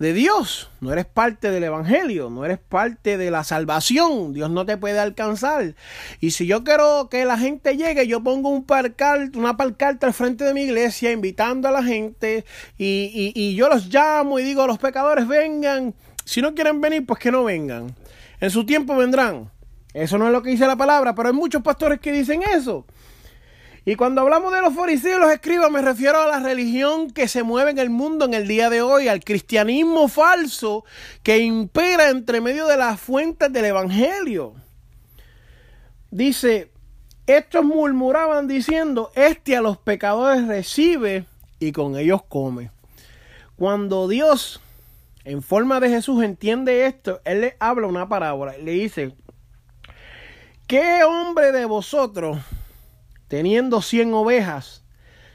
de 0.00 0.14
Dios, 0.14 0.70
no 0.80 0.94
eres 0.94 1.04
parte 1.04 1.50
del 1.50 1.62
Evangelio, 1.62 2.30
no 2.30 2.46
eres 2.46 2.58
parte 2.58 3.18
de 3.18 3.30
la 3.30 3.44
salvación, 3.44 4.32
Dios 4.32 4.50
no 4.50 4.64
te 4.64 4.78
puede 4.78 4.98
alcanzar. 4.98 5.74
Y 6.20 6.30
si 6.30 6.46
yo 6.46 6.64
quiero 6.64 7.08
que 7.10 7.26
la 7.26 7.36
gente 7.36 7.76
llegue, 7.76 8.06
yo 8.06 8.22
pongo 8.22 8.48
un 8.48 8.64
parcal, 8.64 9.30
una 9.34 9.58
parcarta 9.58 10.06
al 10.06 10.14
frente 10.14 10.44
de 10.44 10.54
mi 10.54 10.62
iglesia 10.62 11.12
invitando 11.12 11.68
a 11.68 11.70
la 11.70 11.84
gente 11.84 12.46
y, 12.78 13.32
y 13.34 13.54
yo 13.54 13.68
los 13.68 13.88
llamo 13.92 14.38
y 14.38 14.42
digo 14.42 14.66
los 14.66 14.78
pecadores 14.78 15.28
vengan, 15.28 15.94
si 16.24 16.40
no 16.40 16.54
quieren 16.54 16.80
venir, 16.80 17.04
pues 17.04 17.20
que 17.20 17.30
no 17.30 17.44
vengan. 17.44 17.94
En 18.40 18.50
su 18.50 18.64
tiempo 18.64 18.96
vendrán. 18.96 19.50
Eso 19.92 20.16
no 20.16 20.26
es 20.26 20.32
lo 20.32 20.42
que 20.42 20.48
dice 20.48 20.66
la 20.66 20.76
palabra, 20.76 21.14
pero 21.14 21.28
hay 21.28 21.34
muchos 21.34 21.60
pastores 21.62 22.00
que 22.00 22.10
dicen 22.10 22.42
eso. 22.42 22.86
Y 23.84 23.96
cuando 23.96 24.20
hablamos 24.20 24.52
de 24.52 24.60
los 24.60 24.74
fariseos 24.74 25.16
y 25.16 25.20
los 25.20 25.32
escribas, 25.32 25.70
me 25.70 25.80
refiero 25.80 26.20
a 26.20 26.26
la 26.26 26.40
religión 26.40 27.10
que 27.10 27.28
se 27.28 27.42
mueve 27.42 27.70
en 27.70 27.78
el 27.78 27.88
mundo 27.88 28.26
en 28.26 28.34
el 28.34 28.46
día 28.46 28.68
de 28.68 28.82
hoy, 28.82 29.08
al 29.08 29.24
cristianismo 29.24 30.08
falso 30.08 30.84
que 31.22 31.38
impera 31.38 32.10
entre 32.10 32.40
medio 32.40 32.66
de 32.66 32.76
las 32.76 33.00
fuentes 33.00 33.50
del 33.52 33.64
Evangelio. 33.64 34.54
Dice, 36.10 36.70
estos 37.26 37.64
murmuraban 37.64 38.48
diciendo, 38.48 39.12
este 39.14 39.56
a 39.56 39.62
los 39.62 39.78
pecadores 39.78 40.46
recibe 40.46 41.24
y 41.58 41.72
con 41.72 41.96
ellos 41.96 42.22
come. 42.28 42.70
Cuando 43.56 44.08
Dios, 44.08 44.60
en 45.24 45.42
forma 45.42 45.80
de 45.80 45.88
Jesús, 45.88 46.22
entiende 46.22 46.86
esto, 46.86 47.20
Él 47.24 47.40
le 47.42 47.56
habla 47.60 47.86
una 47.86 48.08
parábola, 48.08 48.58
le 48.58 48.72
dice, 48.72 49.14
¿qué 50.66 51.02
hombre 51.04 51.52
de 51.52 51.64
vosotros 51.64 52.38
teniendo 53.30 53.80
cien 53.80 54.12
ovejas, 54.12 54.82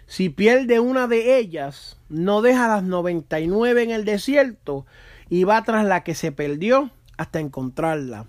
si 0.06 0.28
pierde 0.28 0.82
una 0.82 1.08
de 1.08 1.38
ellas, 1.38 1.98
no 2.10 2.42
deja 2.42 2.68
las 2.68 2.84
noventa 2.84 3.40
y 3.40 3.48
nueve 3.48 3.84
en 3.84 3.92
el 3.92 4.04
desierto 4.04 4.86
y 5.30 5.46
va 5.46 5.64
tras 5.64 5.86
la 5.86 6.04
que 6.04 6.14
se 6.14 6.34
perdió 6.34 6.92
hasta 7.16 7.40
encontrarla. 7.40 8.26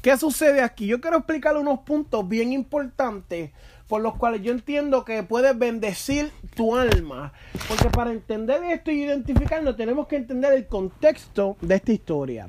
¿Qué 0.00 0.16
sucede 0.16 0.62
aquí? 0.62 0.86
Yo 0.86 1.02
quiero 1.02 1.18
explicarle 1.18 1.60
unos 1.60 1.80
puntos 1.80 2.26
bien 2.26 2.54
importantes 2.54 3.50
por 3.88 4.00
los 4.00 4.16
cuales 4.16 4.40
yo 4.40 4.52
entiendo 4.52 5.04
que 5.04 5.22
puedes 5.22 5.56
bendecir 5.58 6.32
tu 6.54 6.74
alma. 6.74 7.34
Porque 7.68 7.90
para 7.90 8.12
entender 8.12 8.64
esto 8.64 8.90
y 8.90 9.02
identificarlo 9.02 9.76
tenemos 9.76 10.06
que 10.06 10.16
entender 10.16 10.54
el 10.54 10.66
contexto 10.66 11.58
de 11.60 11.74
esta 11.74 11.92
historia. 11.92 12.48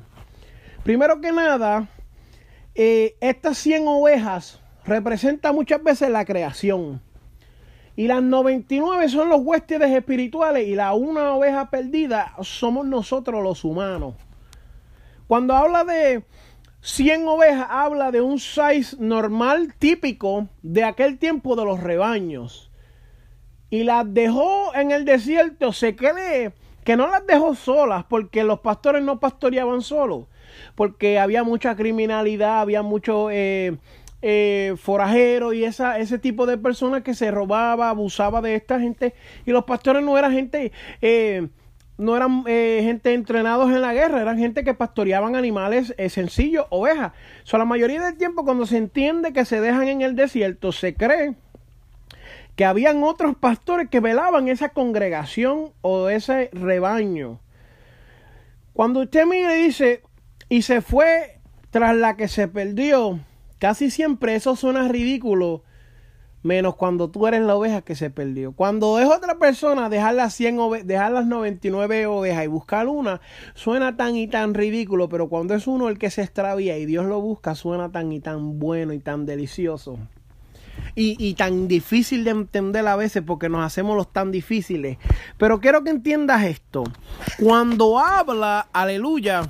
Primero 0.84 1.20
que 1.20 1.32
nada, 1.32 1.86
eh, 2.74 3.14
estas 3.20 3.58
100 3.58 3.86
ovejas 3.88 4.61
representa 4.84 5.52
muchas 5.52 5.82
veces 5.82 6.10
la 6.10 6.24
creación. 6.24 7.00
Y 7.94 8.06
las 8.06 8.22
99 8.22 9.08
son 9.08 9.28
los 9.28 9.40
huéspedes 9.42 9.90
espirituales 9.90 10.66
y 10.66 10.74
la 10.74 10.94
una 10.94 11.34
oveja 11.34 11.68
perdida 11.68 12.34
somos 12.40 12.86
nosotros 12.86 13.42
los 13.42 13.64
humanos. 13.64 14.14
Cuando 15.26 15.54
habla 15.54 15.84
de 15.84 16.24
100 16.80 17.28
ovejas, 17.28 17.66
habla 17.68 18.10
de 18.10 18.20
un 18.20 18.38
size 18.38 18.96
normal 18.98 19.74
típico 19.78 20.48
de 20.62 20.84
aquel 20.84 21.18
tiempo 21.18 21.54
de 21.54 21.64
los 21.64 21.80
rebaños. 21.80 22.70
Y 23.68 23.84
las 23.84 24.12
dejó 24.12 24.74
en 24.74 24.90
el 24.90 25.04
desierto, 25.04 25.72
se 25.72 25.94
cree 25.96 26.52
que 26.84 26.96
no 26.96 27.06
las 27.06 27.26
dejó 27.26 27.54
solas 27.54 28.04
porque 28.04 28.42
los 28.42 28.60
pastores 28.60 29.02
no 29.02 29.20
pastoreaban 29.20 29.82
solos, 29.82 30.26
porque 30.74 31.18
había 31.18 31.44
mucha 31.44 31.76
criminalidad, 31.76 32.60
había 32.60 32.82
mucho... 32.82 33.30
Eh, 33.30 33.76
eh, 34.22 34.74
forajeros 34.76 35.54
y 35.54 35.64
esa, 35.64 35.98
ese 35.98 36.18
tipo 36.18 36.46
de 36.46 36.56
personas 36.56 37.02
que 37.02 37.14
se 37.14 37.30
robaba, 37.30 37.90
abusaba 37.90 38.40
de 38.40 38.54
esta 38.54 38.80
gente. 38.80 39.14
Y 39.44 39.50
los 39.50 39.64
pastores 39.64 40.02
no 40.02 40.16
eran 40.16 40.32
gente, 40.32 40.72
eh, 41.00 41.48
no 41.98 42.16
eran 42.16 42.44
eh, 42.46 42.80
gente 42.82 43.14
entrenados 43.14 43.70
en 43.70 43.80
la 43.80 43.92
guerra, 43.92 44.22
eran 44.22 44.38
gente 44.38 44.64
que 44.64 44.74
pastoreaban 44.74 45.36
animales 45.36 45.94
eh, 45.98 46.08
sencillos, 46.08 46.66
ovejas. 46.70 47.12
So, 47.44 47.58
la 47.58 47.64
mayoría 47.64 48.02
del 48.02 48.16
tiempo 48.16 48.44
cuando 48.44 48.66
se 48.66 48.76
entiende 48.76 49.32
que 49.32 49.44
se 49.44 49.60
dejan 49.60 49.88
en 49.88 50.02
el 50.02 50.16
desierto, 50.16 50.72
se 50.72 50.94
cree 50.94 51.34
que 52.56 52.64
habían 52.64 53.02
otros 53.02 53.36
pastores 53.36 53.88
que 53.88 54.00
velaban 54.00 54.48
esa 54.48 54.70
congregación 54.70 55.72
o 55.80 56.08
ese 56.08 56.50
rebaño. 56.52 57.40
Cuando 58.72 59.00
usted 59.00 59.26
mire 59.26 59.54
dice, 59.54 60.02
y 60.48 60.62
se 60.62 60.80
fue 60.80 61.40
tras 61.70 61.94
la 61.96 62.16
que 62.16 62.28
se 62.28 62.48
perdió, 62.48 63.20
Casi 63.62 63.92
siempre 63.92 64.34
eso 64.34 64.56
suena 64.56 64.88
ridículo, 64.88 65.62
menos 66.42 66.74
cuando 66.74 67.10
tú 67.10 67.28
eres 67.28 67.42
la 67.42 67.54
oveja 67.54 67.82
que 67.82 67.94
se 67.94 68.10
perdió. 68.10 68.50
Cuando 68.50 68.98
es 68.98 69.06
otra 69.06 69.38
persona 69.38 69.88
dejar 69.88 70.16
las, 70.16 70.34
100 70.34 70.84
dejar 70.84 71.12
las 71.12 71.26
99 71.26 72.06
ovejas 72.06 72.42
y 72.42 72.48
buscar 72.48 72.88
una, 72.88 73.20
suena 73.54 73.96
tan 73.96 74.16
y 74.16 74.26
tan 74.26 74.54
ridículo, 74.54 75.08
pero 75.08 75.28
cuando 75.28 75.54
es 75.54 75.68
uno 75.68 75.88
el 75.88 75.96
que 75.96 76.10
se 76.10 76.22
extravía 76.22 76.76
y 76.76 76.86
Dios 76.86 77.06
lo 77.06 77.20
busca, 77.20 77.54
suena 77.54 77.92
tan 77.92 78.10
y 78.10 78.18
tan 78.18 78.58
bueno 78.58 78.94
y 78.94 78.98
tan 78.98 79.26
delicioso. 79.26 79.96
Y, 80.96 81.14
y, 81.24 81.34
tan 81.34 81.68
difícil 81.68 82.24
de 82.24 82.32
entender 82.32 82.84
a 82.88 82.96
veces 82.96 83.22
porque 83.24 83.48
nos 83.48 83.64
hacemos 83.64 83.96
los 83.96 84.12
tan 84.12 84.32
difíciles. 84.32 84.98
Pero 85.38 85.60
quiero 85.60 85.84
que 85.84 85.90
entiendas 85.90 86.42
esto. 86.42 86.82
Cuando 87.38 88.00
habla, 88.00 88.66
aleluya, 88.72 89.42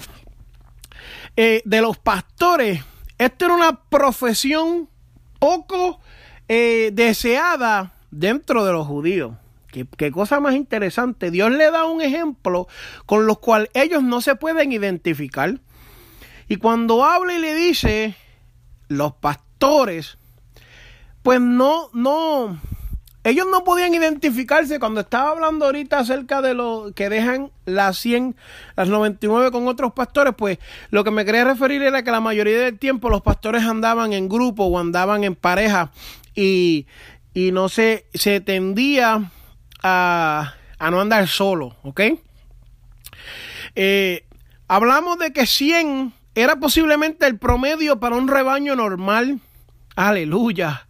eh, 1.34 1.62
de 1.64 1.80
los 1.80 1.96
pastores, 1.96 2.84
esta 3.24 3.46
era 3.46 3.54
una 3.54 3.80
profesión 3.84 4.88
poco 5.38 6.00
eh, 6.48 6.90
deseada 6.92 7.92
dentro 8.10 8.64
de 8.64 8.72
los 8.72 8.86
judíos. 8.86 9.34
Qué, 9.72 10.12
cosa 10.12 10.38
más 10.38 10.54
interesante. 10.54 11.30
Dios 11.30 11.50
le 11.50 11.70
da 11.70 11.86
un 11.86 12.02
ejemplo 12.02 12.68
con 13.06 13.26
los 13.26 13.38
cual 13.38 13.70
ellos 13.72 14.02
no 14.02 14.20
se 14.20 14.34
pueden 14.36 14.70
identificar. 14.70 15.60
Y 16.46 16.56
cuando 16.56 17.04
habla 17.04 17.32
y 17.34 17.38
le 17.38 17.54
dice, 17.54 18.14
los 18.88 19.14
pastores, 19.14 20.18
pues 21.22 21.40
no, 21.40 21.88
no, 21.94 22.60
ellos 23.24 23.46
no 23.50 23.62
podían 23.62 23.94
identificarse 23.94 24.80
cuando 24.80 25.00
estaba 25.00 25.30
hablando 25.30 25.66
ahorita 25.66 25.98
acerca 25.98 26.42
de 26.42 26.54
lo 26.54 26.92
que 26.94 27.08
dejan 27.08 27.52
las 27.66 27.98
100, 27.98 28.34
las 28.76 28.88
99 28.88 29.52
con 29.52 29.68
otros 29.68 29.92
pastores, 29.92 30.34
pues 30.36 30.58
lo 30.90 31.04
que 31.04 31.12
me 31.12 31.24
quería 31.24 31.44
referir 31.44 31.82
era 31.82 32.02
que 32.02 32.10
la 32.10 32.20
mayoría 32.20 32.58
del 32.58 32.78
tiempo 32.78 33.10
los 33.10 33.22
pastores 33.22 33.62
andaban 33.62 34.12
en 34.12 34.28
grupo 34.28 34.64
o 34.64 34.78
andaban 34.78 35.22
en 35.22 35.36
pareja 35.36 35.92
y, 36.34 36.86
y 37.32 37.52
no 37.52 37.68
se, 37.68 38.06
se 38.12 38.40
tendía 38.40 39.30
a, 39.82 40.54
a 40.78 40.90
no 40.90 41.00
andar 41.00 41.28
solo, 41.28 41.76
¿ok? 41.82 42.00
Eh, 43.76 44.26
hablamos 44.66 45.18
de 45.18 45.32
que 45.32 45.46
100 45.46 46.12
era 46.34 46.56
posiblemente 46.56 47.26
el 47.26 47.38
promedio 47.38 48.00
para 48.00 48.16
un 48.16 48.26
rebaño 48.26 48.74
normal. 48.74 49.40
Aleluya. 49.94 50.86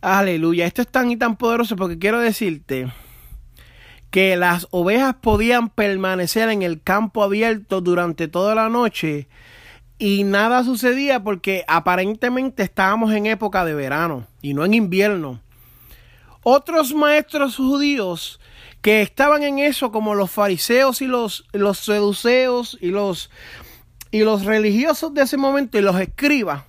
Aleluya, 0.00 0.66
esto 0.66 0.82
es 0.82 0.88
tan 0.88 1.10
y 1.10 1.16
tan 1.16 1.36
poderoso 1.36 1.74
porque 1.74 1.98
quiero 1.98 2.20
decirte 2.20 2.92
que 4.10 4.36
las 4.36 4.68
ovejas 4.70 5.16
podían 5.20 5.68
permanecer 5.68 6.48
en 6.50 6.62
el 6.62 6.82
campo 6.82 7.22
abierto 7.22 7.80
durante 7.80 8.28
toda 8.28 8.54
la 8.54 8.68
noche 8.68 9.28
y 9.98 10.24
nada 10.24 10.64
sucedía 10.64 11.22
porque 11.22 11.64
aparentemente 11.66 12.62
estábamos 12.62 13.12
en 13.12 13.26
época 13.26 13.64
de 13.64 13.74
verano 13.74 14.26
y 14.42 14.54
no 14.54 14.64
en 14.64 14.74
invierno. 14.74 15.40
Otros 16.42 16.94
maestros 16.94 17.56
judíos 17.56 18.38
que 18.82 19.02
estaban 19.02 19.42
en 19.42 19.58
eso 19.58 19.90
como 19.90 20.14
los 20.14 20.30
fariseos 20.30 21.00
y 21.00 21.06
los, 21.06 21.46
los 21.52 21.78
seduceos 21.78 22.76
y 22.80 22.90
los, 22.90 23.30
y 24.10 24.20
los 24.20 24.44
religiosos 24.44 25.12
de 25.14 25.22
ese 25.22 25.38
momento 25.38 25.78
y 25.78 25.82
los 25.82 25.98
escribas 25.98 26.62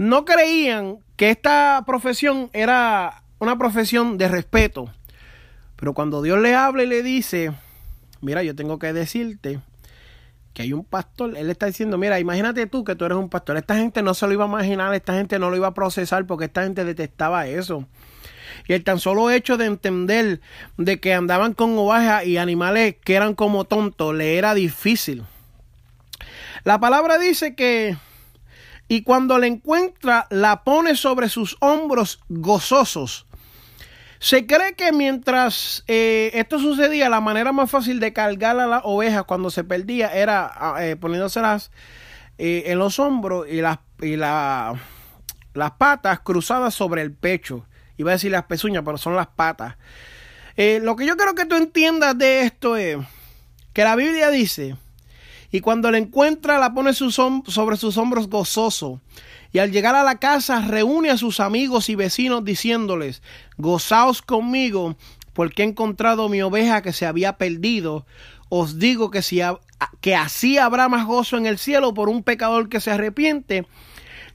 no 0.00 0.24
creían 0.24 1.00
que 1.16 1.28
esta 1.28 1.84
profesión 1.86 2.48
era 2.54 3.22
una 3.38 3.58
profesión 3.58 4.16
de 4.16 4.28
respeto. 4.28 4.90
Pero 5.76 5.92
cuando 5.92 6.22
Dios 6.22 6.38
le 6.38 6.54
habla 6.54 6.84
y 6.84 6.86
le 6.86 7.02
dice, 7.02 7.52
mira, 8.22 8.42
yo 8.42 8.56
tengo 8.56 8.78
que 8.78 8.94
decirte 8.94 9.60
que 10.54 10.62
hay 10.62 10.72
un 10.72 10.86
pastor, 10.86 11.36
él 11.36 11.50
está 11.50 11.66
diciendo, 11.66 11.98
mira, 11.98 12.18
imagínate 12.18 12.66
tú 12.66 12.82
que 12.82 12.94
tú 12.94 13.04
eres 13.04 13.18
un 13.18 13.28
pastor. 13.28 13.58
Esta 13.58 13.76
gente 13.76 14.00
no 14.00 14.14
se 14.14 14.26
lo 14.26 14.32
iba 14.32 14.46
a 14.46 14.48
imaginar, 14.48 14.94
esta 14.94 15.12
gente 15.12 15.38
no 15.38 15.50
lo 15.50 15.56
iba 15.56 15.66
a 15.66 15.74
procesar 15.74 16.24
porque 16.24 16.46
esta 16.46 16.62
gente 16.62 16.86
detestaba 16.86 17.46
eso. 17.46 17.86
Y 18.68 18.72
el 18.72 18.84
tan 18.84 19.00
solo 19.00 19.30
hecho 19.30 19.58
de 19.58 19.66
entender 19.66 20.40
de 20.78 20.98
que 20.98 21.12
andaban 21.12 21.52
con 21.52 21.76
ovejas 21.76 22.24
y 22.24 22.38
animales 22.38 22.96
que 23.04 23.16
eran 23.16 23.34
como 23.34 23.66
tontos, 23.66 24.14
le 24.14 24.38
era 24.38 24.54
difícil. 24.54 25.24
La 26.64 26.80
palabra 26.80 27.18
dice 27.18 27.54
que 27.54 27.98
y 28.90 29.02
cuando 29.02 29.38
la 29.38 29.46
encuentra 29.46 30.26
la 30.30 30.64
pone 30.64 30.96
sobre 30.96 31.28
sus 31.28 31.56
hombros 31.60 32.18
gozosos. 32.28 33.24
Se 34.18 34.48
cree 34.48 34.74
que 34.74 34.90
mientras 34.90 35.84
eh, 35.86 36.32
esto 36.34 36.58
sucedía, 36.58 37.08
la 37.08 37.20
manera 37.20 37.52
más 37.52 37.70
fácil 37.70 38.00
de 38.00 38.12
cargar 38.12 38.58
a 38.58 38.66
la 38.66 38.78
oveja 38.80 39.22
cuando 39.22 39.48
se 39.50 39.62
perdía 39.62 40.08
era 40.08 40.50
ah, 40.52 40.84
eh, 40.84 40.96
poniéndoselas 40.96 41.70
eh, 42.36 42.64
en 42.66 42.80
los 42.80 42.98
hombros 42.98 43.46
y, 43.48 43.60
las, 43.60 43.78
y 44.02 44.16
las 44.16 44.80
patas 45.78 46.18
cruzadas 46.18 46.74
sobre 46.74 47.02
el 47.02 47.12
pecho. 47.12 47.66
Iba 47.96 48.10
a 48.10 48.14
decir 48.14 48.32
las 48.32 48.46
pezuñas, 48.46 48.82
pero 48.84 48.98
son 48.98 49.14
las 49.14 49.28
patas. 49.28 49.76
lo 50.56 50.96
que 50.96 51.06
yo 51.06 51.16
quiero 51.16 51.36
que 51.36 51.46
tú 51.46 51.54
entiendas 51.54 52.18
de 52.18 52.42
esto 52.42 52.76
es 52.76 52.98
que 53.72 53.84
la 53.84 53.94
Biblia 53.94 54.30
dice, 54.30 54.74
y 55.52 55.60
cuando 55.60 55.90
la 55.90 55.98
encuentra 55.98 56.58
la 56.58 56.72
pone 56.74 56.92
sobre 56.94 57.76
sus 57.76 57.96
hombros 57.96 58.28
gozoso, 58.28 59.00
y 59.52 59.58
al 59.58 59.72
llegar 59.72 59.94
a 59.96 60.04
la 60.04 60.18
casa 60.18 60.60
reúne 60.60 61.10
a 61.10 61.16
sus 61.16 61.40
amigos 61.40 61.88
y 61.88 61.96
vecinos 61.96 62.44
diciéndoles, 62.44 63.22
gozaos 63.56 64.22
conmigo, 64.22 64.96
porque 65.32 65.62
he 65.62 65.66
encontrado 65.66 66.28
mi 66.28 66.40
oveja 66.42 66.82
que 66.82 66.92
se 66.92 67.06
había 67.06 67.36
perdido. 67.36 68.06
Os 68.48 68.78
digo 68.78 69.10
que, 69.10 69.22
si, 69.22 69.40
que 70.00 70.14
así 70.14 70.58
habrá 70.58 70.88
más 70.88 71.06
gozo 71.06 71.36
en 71.36 71.46
el 71.46 71.58
cielo 71.58 71.94
por 71.94 72.08
un 72.08 72.22
pecador 72.22 72.68
que 72.68 72.80
se 72.80 72.90
arrepiente 72.90 73.66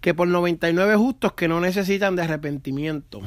que 0.02 0.14
por 0.14 0.28
99 0.28 0.96
justos 0.98 1.34
que 1.34 1.48
no 1.48 1.60
necesitan 1.62 2.16
de 2.16 2.24
arrepentimiento. 2.24 3.22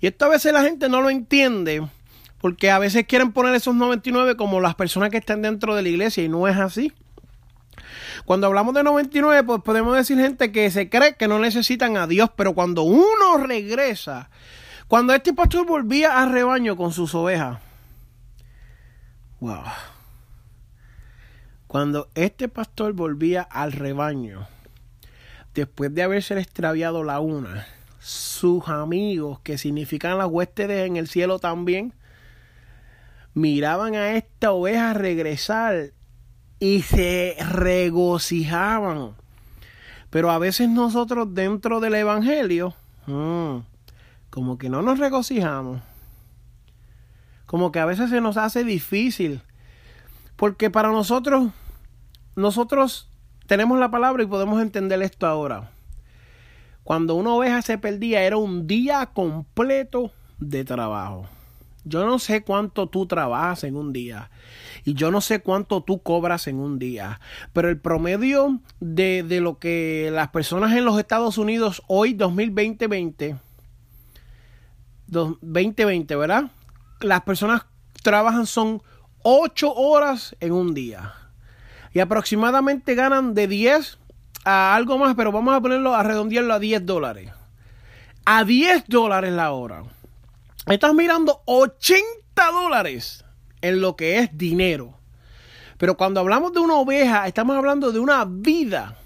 Y 0.00 0.06
esto 0.06 0.24
a 0.26 0.28
veces 0.28 0.52
la 0.52 0.62
gente 0.62 0.88
no 0.88 1.00
lo 1.00 1.10
entiende 1.10 1.82
porque 2.44 2.70
a 2.70 2.78
veces 2.78 3.06
quieren 3.06 3.32
poner 3.32 3.54
esos 3.54 3.74
99 3.74 4.36
como 4.36 4.60
las 4.60 4.74
personas 4.74 5.08
que 5.08 5.16
están 5.16 5.40
dentro 5.40 5.74
de 5.74 5.80
la 5.80 5.88
iglesia 5.88 6.22
y 6.22 6.28
no 6.28 6.46
es 6.46 6.58
así. 6.58 6.92
Cuando 8.26 8.46
hablamos 8.46 8.74
de 8.74 8.82
99, 8.82 9.44
pues 9.44 9.62
podemos 9.62 9.96
decir 9.96 10.18
gente 10.18 10.52
que 10.52 10.70
se 10.70 10.90
cree 10.90 11.16
que 11.16 11.26
no 11.26 11.38
necesitan 11.38 11.96
a 11.96 12.06
Dios, 12.06 12.28
pero 12.36 12.52
cuando 12.52 12.82
uno 12.82 13.38
regresa, 13.38 14.28
cuando 14.88 15.14
este 15.14 15.32
pastor 15.32 15.64
volvía 15.64 16.20
al 16.20 16.32
rebaño 16.32 16.76
con 16.76 16.92
sus 16.92 17.14
ovejas, 17.14 17.60
wow. 19.40 19.62
Cuando 21.66 22.10
este 22.14 22.50
pastor 22.50 22.92
volvía 22.92 23.40
al 23.40 23.72
rebaño, 23.72 24.46
después 25.54 25.94
de 25.94 26.02
haberse 26.02 26.38
extraviado 26.38 27.04
la 27.04 27.20
una, 27.20 27.66
sus 28.00 28.68
amigos, 28.68 29.40
que 29.40 29.56
significan 29.56 30.18
las 30.18 30.28
huéspedes 30.28 30.86
en 30.86 30.96
el 30.98 31.08
cielo 31.08 31.38
también, 31.38 31.94
miraban 33.34 33.94
a 33.94 34.12
esta 34.12 34.52
oveja 34.52 34.94
regresar 34.94 35.92
y 36.58 36.82
se 36.82 37.36
regocijaban. 37.38 39.14
Pero 40.10 40.30
a 40.30 40.38
veces 40.38 40.68
nosotros 40.68 41.34
dentro 41.34 41.80
del 41.80 41.96
Evangelio, 41.96 42.74
mm, 43.06 43.58
como 44.30 44.58
que 44.58 44.68
no 44.68 44.80
nos 44.80 44.98
regocijamos. 44.98 45.82
Como 47.46 47.72
que 47.72 47.80
a 47.80 47.84
veces 47.84 48.10
se 48.10 48.20
nos 48.20 48.36
hace 48.36 48.64
difícil. 48.64 49.42
Porque 50.36 50.70
para 50.70 50.90
nosotros, 50.90 51.50
nosotros 52.36 53.08
tenemos 53.46 53.78
la 53.78 53.90
palabra 53.90 54.22
y 54.22 54.26
podemos 54.26 54.62
entender 54.62 55.02
esto 55.02 55.26
ahora. 55.26 55.70
Cuando 56.82 57.14
una 57.14 57.30
oveja 57.30 57.62
se 57.62 57.78
perdía 57.78 58.22
era 58.22 58.36
un 58.36 58.66
día 58.66 59.06
completo 59.06 60.12
de 60.38 60.64
trabajo. 60.64 61.26
Yo 61.84 62.06
no 62.06 62.18
sé 62.18 62.42
cuánto 62.42 62.88
tú 62.88 63.06
trabajas 63.06 63.64
en 63.64 63.76
un 63.76 63.92
día 63.92 64.30
y 64.84 64.94
yo 64.94 65.10
no 65.10 65.20
sé 65.20 65.40
cuánto 65.40 65.82
tú 65.82 66.02
cobras 66.02 66.46
en 66.46 66.58
un 66.58 66.78
día, 66.78 67.20
pero 67.52 67.68
el 67.68 67.78
promedio 67.78 68.60
de, 68.80 69.22
de 69.22 69.40
lo 69.40 69.58
que 69.58 70.10
las 70.12 70.28
personas 70.28 70.72
en 70.72 70.84
los 70.84 70.98
Estados 70.98 71.38
Unidos 71.38 71.82
hoy 71.86 72.14
2020, 72.14 73.36
2020, 75.06 76.16
¿verdad? 76.16 76.50
Las 77.00 77.22
personas 77.22 77.66
trabajan 78.02 78.46
son 78.46 78.82
8 79.22 79.74
horas 79.74 80.36
en 80.40 80.52
un 80.52 80.74
día 80.74 81.14
y 81.92 82.00
aproximadamente 82.00 82.94
ganan 82.94 83.34
de 83.34 83.48
10 83.48 83.98
a 84.44 84.74
algo 84.74 84.98
más, 84.98 85.14
pero 85.14 85.32
vamos 85.32 85.54
a 85.54 85.60
ponerlo 85.60 85.94
a 85.94 86.02
redondearlo 86.02 86.54
a 86.54 86.58
10 86.58 86.84
dólares. 86.84 87.30
A 88.26 88.44
10 88.44 88.84
dólares 88.88 89.32
la 89.32 89.52
hora. 89.52 89.84
Estás 90.66 90.94
mirando 90.94 91.42
80 91.44 92.50
dólares 92.50 93.22
en 93.60 93.82
lo 93.82 93.96
que 93.96 94.18
es 94.18 94.36
dinero. 94.36 94.98
Pero 95.76 95.98
cuando 95.98 96.20
hablamos 96.20 96.54
de 96.54 96.60
una 96.60 96.76
oveja, 96.76 97.26
estamos 97.26 97.54
hablando 97.54 97.92
de 97.92 97.98
una 97.98 98.24
vida. 98.24 98.96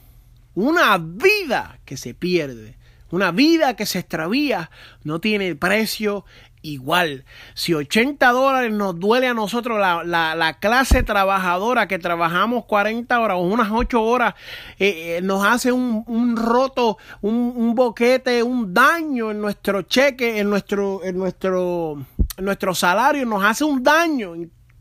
Una 0.54 0.96
vida 0.98 1.80
que 1.84 1.96
se 1.96 2.14
pierde. 2.14 2.76
Una 3.10 3.32
vida 3.32 3.74
que 3.74 3.86
se 3.86 3.98
extravía. 3.98 4.70
No 5.02 5.20
tiene 5.20 5.56
precio 5.56 6.24
igual. 6.62 7.24
Si 7.54 7.74
80 7.74 8.30
dólares 8.30 8.72
nos 8.72 8.98
duele 8.98 9.28
a 9.28 9.34
nosotros, 9.34 9.78
la, 9.78 10.56
clase 10.60 11.02
trabajadora 11.02 11.86
que 11.88 11.98
trabajamos 11.98 12.64
40 12.64 13.20
horas 13.20 13.36
o 13.38 13.40
unas 13.40 13.70
8 13.70 14.02
horas, 14.02 14.34
eh, 14.78 15.18
eh, 15.18 15.20
nos 15.22 15.44
hace 15.44 15.72
un, 15.72 16.36
roto, 16.36 16.98
un, 17.20 17.74
boquete, 17.74 18.42
un 18.42 18.74
daño 18.74 19.30
en 19.30 19.40
nuestro 19.40 19.82
cheque, 19.82 20.38
en 20.38 20.50
nuestro, 20.50 21.04
en 21.04 21.16
nuestro, 21.16 22.06
en 22.36 22.44
nuestro 22.44 22.74
salario, 22.74 23.24
nos 23.26 23.44
hace 23.44 23.64
un 23.64 23.82
daño 23.82 24.34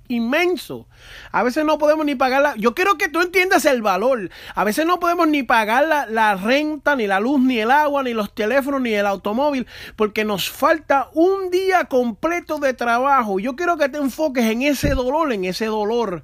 inmenso. 0.08 0.88
A 1.32 1.44
veces 1.44 1.66
no 1.66 1.78
podemos 1.78 2.06
ni 2.06 2.16
pagar 2.16 2.42
la... 2.42 2.56
Yo 2.56 2.76
quiero 2.76 2.98
que 2.98 3.10
tú 3.10 3.22
entiendas 3.22 3.66
el 3.66 3.82
valor. 3.82 4.30
A 4.56 4.64
veces 4.64 4.86
no 4.86 5.00
podemos 5.00 5.28
ni 5.28 5.44
pagar 5.44 5.88
la, 5.88 6.06
la, 6.06 6.36
renta, 6.36 6.96
ni 6.96 7.08
la 7.08 7.20
luz, 7.20 7.42
ni 7.42 7.60
el 7.60 7.72
agua, 7.72 8.04
ni 8.04 8.14
los 8.14 8.34
teléfonos, 8.34 8.82
ni 8.82 8.94
el 8.94 9.06
automóvil, 9.06 9.68
porque 9.96 10.26
nos 10.26 10.50
falta 10.50 11.10
un 11.14 11.50
día 11.50 11.86
completo 11.86 12.60
de 12.60 12.74
trabajo. 12.74 13.40
Yo 13.40 13.56
quiero 13.56 13.78
que 13.78 13.90
te 13.90 13.98
enfoques 13.98 14.46
en 14.46 14.62
ese 14.62 14.92
dolor, 14.92 15.32
en 15.34 15.46
ese 15.46 15.66
dolor, 15.66 16.24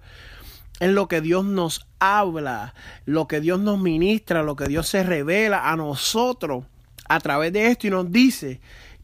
en 0.79 0.95
lo 0.95 1.07
que 1.07 1.21
Dios 1.21 1.45
nos 1.45 1.87
habla, 1.99 2.73
lo 3.05 3.27
que 3.27 3.39
Dios 3.39 3.59
nos 3.59 3.79
ministra, 3.79 4.43
lo 4.43 4.55
que 4.55 4.65
Dios 4.65 4.87
se 4.87 5.03
revela 5.03 5.69
a 5.71 5.75
nosotros 5.75 6.65
a 7.07 7.19
través 7.19 7.53
de 7.53 7.67
esto 7.67 7.87
y 7.87 7.89
nos 7.89 8.11
dice 8.11 8.61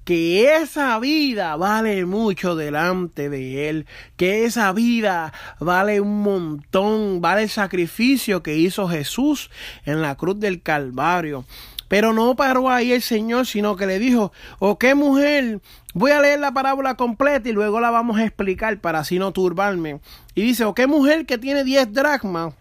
que 0.10 0.56
esa 0.56 0.98
vida 0.98 1.56
vale 1.56 2.04
mucho 2.04 2.56
delante 2.56 3.30
de 3.30 3.70
Él, 3.70 3.86
que 4.18 4.44
esa 4.46 4.72
vida 4.72 5.32
vale 5.60 6.02
un 6.02 6.24
montón, 6.24 7.22
vale 7.22 7.44
el 7.44 7.50
sacrificio 7.50 8.42
que 8.42 8.58
hizo 8.58 8.90
Jesús 8.90 9.52
en 9.86 10.02
la 10.02 10.16
cruz 10.16 10.40
del 10.40 10.64
Calvario. 10.64 11.46
Pero 11.90 12.12
no 12.12 12.36
paró 12.36 12.72
ahí 12.72 12.92
el 12.92 13.04
Señor, 13.04 13.46
sino 13.46 13.76
que 13.76 13.86
le 13.86 14.00
dijo, 14.00 14.32
¿o 14.58 14.70
oh, 14.70 14.80
qué 14.80 14.96
mujer? 14.96 15.62
Voy 15.94 16.10
a 16.10 16.22
leer 16.22 16.40
la 16.40 16.54
parábola 16.56 16.96
completa 16.96 17.48
y 17.48 17.52
luego 17.52 17.80
la 17.80 17.92
vamos 17.92 18.18
a 18.18 18.26
explicar 18.26 18.80
para 18.80 19.02
así 19.02 19.20
no 19.20 19.32
turbarme. 19.32 20.00
Y 20.34 20.42
dice, 20.42 20.66
¿o 20.66 20.70
oh, 20.70 20.74
qué 20.74 20.88
mujer 20.88 21.28
que 21.28 21.38
tiene 21.38 21.64
10 21.64 21.94
dracmas? 21.94 22.56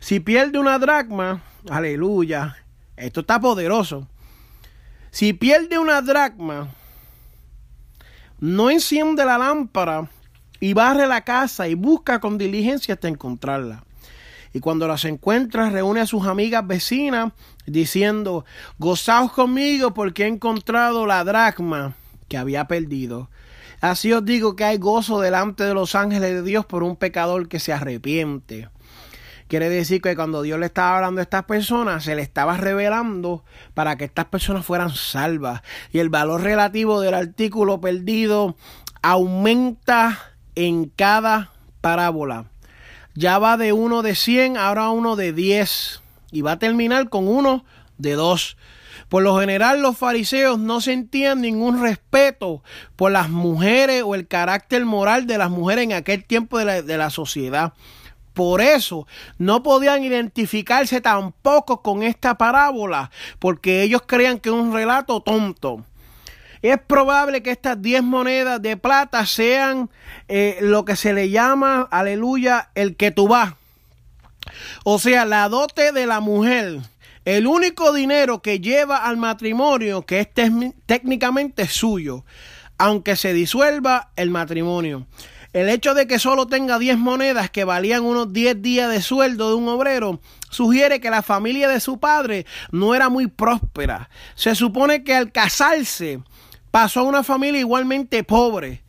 Si 0.00 0.20
pierde 0.20 0.58
una 0.58 0.78
dracma, 0.78 1.42
aleluya, 1.70 2.58
esto 2.98 3.20
está 3.20 3.40
poderoso. 3.40 4.06
Si 5.12 5.34
pierde 5.34 5.78
una 5.78 6.00
dracma, 6.00 6.70
no 8.40 8.70
enciende 8.70 9.26
la 9.26 9.36
lámpara 9.36 10.08
y 10.58 10.72
barre 10.72 11.06
la 11.06 11.20
casa 11.20 11.68
y 11.68 11.74
busca 11.74 12.18
con 12.18 12.38
diligencia 12.38 12.94
hasta 12.94 13.08
encontrarla. 13.08 13.84
Y 14.54 14.60
cuando 14.60 14.88
las 14.88 15.04
encuentra, 15.04 15.68
reúne 15.68 16.00
a 16.00 16.06
sus 16.06 16.26
amigas 16.26 16.66
vecinas 16.66 17.34
diciendo, 17.66 18.46
gozaos 18.78 19.32
conmigo 19.32 19.92
porque 19.92 20.24
he 20.24 20.28
encontrado 20.28 21.04
la 21.04 21.22
dracma 21.24 21.94
que 22.28 22.38
había 22.38 22.66
perdido. 22.66 23.28
Así 23.82 24.14
os 24.14 24.24
digo 24.24 24.56
que 24.56 24.64
hay 24.64 24.78
gozo 24.78 25.20
delante 25.20 25.64
de 25.64 25.74
los 25.74 25.94
ángeles 25.94 26.32
de 26.32 26.42
Dios 26.42 26.64
por 26.64 26.82
un 26.82 26.96
pecador 26.96 27.48
que 27.48 27.60
se 27.60 27.74
arrepiente. 27.74 28.70
Quiere 29.52 29.68
decir 29.68 30.00
que 30.00 30.16
cuando 30.16 30.40
Dios 30.40 30.58
le 30.58 30.64
estaba 30.64 30.96
hablando 30.96 31.20
a 31.20 31.24
estas 31.24 31.44
personas, 31.44 32.04
se 32.04 32.14
le 32.14 32.22
estaba 32.22 32.56
revelando 32.56 33.44
para 33.74 33.96
que 33.96 34.06
estas 34.06 34.24
personas 34.24 34.64
fueran 34.64 34.88
salvas. 34.94 35.60
Y 35.92 35.98
el 35.98 36.08
valor 36.08 36.40
relativo 36.40 37.02
del 37.02 37.12
artículo 37.12 37.78
perdido 37.78 38.56
aumenta 39.02 40.32
en 40.54 40.86
cada 40.86 41.52
parábola. 41.82 42.46
Ya 43.14 43.38
va 43.38 43.58
de 43.58 43.74
uno 43.74 44.00
de 44.00 44.14
100, 44.14 44.56
ahora 44.56 44.88
uno 44.88 45.16
de 45.16 45.34
10. 45.34 46.00
Y 46.30 46.40
va 46.40 46.52
a 46.52 46.58
terminar 46.58 47.10
con 47.10 47.28
uno 47.28 47.66
de 47.98 48.14
2. 48.14 48.56
Por 49.10 49.22
lo 49.22 49.38
general 49.38 49.82
los 49.82 49.98
fariseos 49.98 50.58
no 50.58 50.80
sentían 50.80 51.42
ningún 51.42 51.82
respeto 51.82 52.62
por 52.96 53.12
las 53.12 53.28
mujeres 53.28 54.02
o 54.02 54.14
el 54.14 54.26
carácter 54.26 54.86
moral 54.86 55.26
de 55.26 55.36
las 55.36 55.50
mujeres 55.50 55.84
en 55.84 55.92
aquel 55.92 56.24
tiempo 56.24 56.58
de 56.58 56.64
la, 56.64 56.80
de 56.80 56.96
la 56.96 57.10
sociedad. 57.10 57.74
Por 58.34 58.60
eso 58.60 59.06
no 59.38 59.62
podían 59.62 60.04
identificarse 60.04 61.00
tampoco 61.00 61.82
con 61.82 62.02
esta 62.02 62.38
parábola, 62.38 63.10
porque 63.38 63.82
ellos 63.82 64.02
creían 64.06 64.38
que 64.38 64.48
es 64.48 64.54
un 64.54 64.72
relato 64.72 65.20
tonto. 65.20 65.84
Es 66.62 66.78
probable 66.78 67.42
que 67.42 67.50
estas 67.50 67.82
10 67.82 68.04
monedas 68.04 68.62
de 68.62 68.76
plata 68.76 69.26
sean 69.26 69.90
eh, 70.28 70.58
lo 70.60 70.84
que 70.84 70.94
se 70.94 71.12
le 71.12 71.28
llama, 71.28 71.88
aleluya, 71.90 72.70
el 72.74 72.96
que 72.96 73.10
tú 73.10 73.26
vas. 73.26 73.54
O 74.84 74.98
sea, 74.98 75.24
la 75.24 75.48
dote 75.48 75.92
de 75.92 76.06
la 76.06 76.20
mujer. 76.20 76.80
El 77.24 77.46
único 77.46 77.92
dinero 77.92 78.42
que 78.42 78.60
lleva 78.60 78.96
al 78.96 79.16
matrimonio 79.16 80.02
que 80.02 80.20
es 80.20 80.28
técnicamente 80.86 81.68
suyo, 81.68 82.24
aunque 82.78 83.14
se 83.16 83.32
disuelva 83.32 84.10
el 84.16 84.30
matrimonio. 84.30 85.06
El 85.52 85.68
hecho 85.68 85.92
de 85.92 86.06
que 86.06 86.18
solo 86.18 86.46
tenga 86.46 86.78
10 86.78 86.96
monedas 86.96 87.50
que 87.50 87.64
valían 87.64 88.04
unos 88.04 88.32
10 88.32 88.62
días 88.62 88.90
de 88.90 89.02
sueldo 89.02 89.50
de 89.50 89.56
un 89.56 89.68
obrero 89.68 90.20
sugiere 90.48 91.00
que 91.00 91.10
la 91.10 91.22
familia 91.22 91.68
de 91.68 91.80
su 91.80 92.00
padre 92.00 92.46
no 92.70 92.94
era 92.94 93.10
muy 93.10 93.26
próspera. 93.26 94.08
Se 94.34 94.54
supone 94.54 95.04
que 95.04 95.14
al 95.14 95.30
casarse 95.30 96.20
pasó 96.70 97.00
a 97.00 97.04
una 97.04 97.22
familia 97.22 97.60
igualmente 97.60 98.24
pobre. 98.24 98.82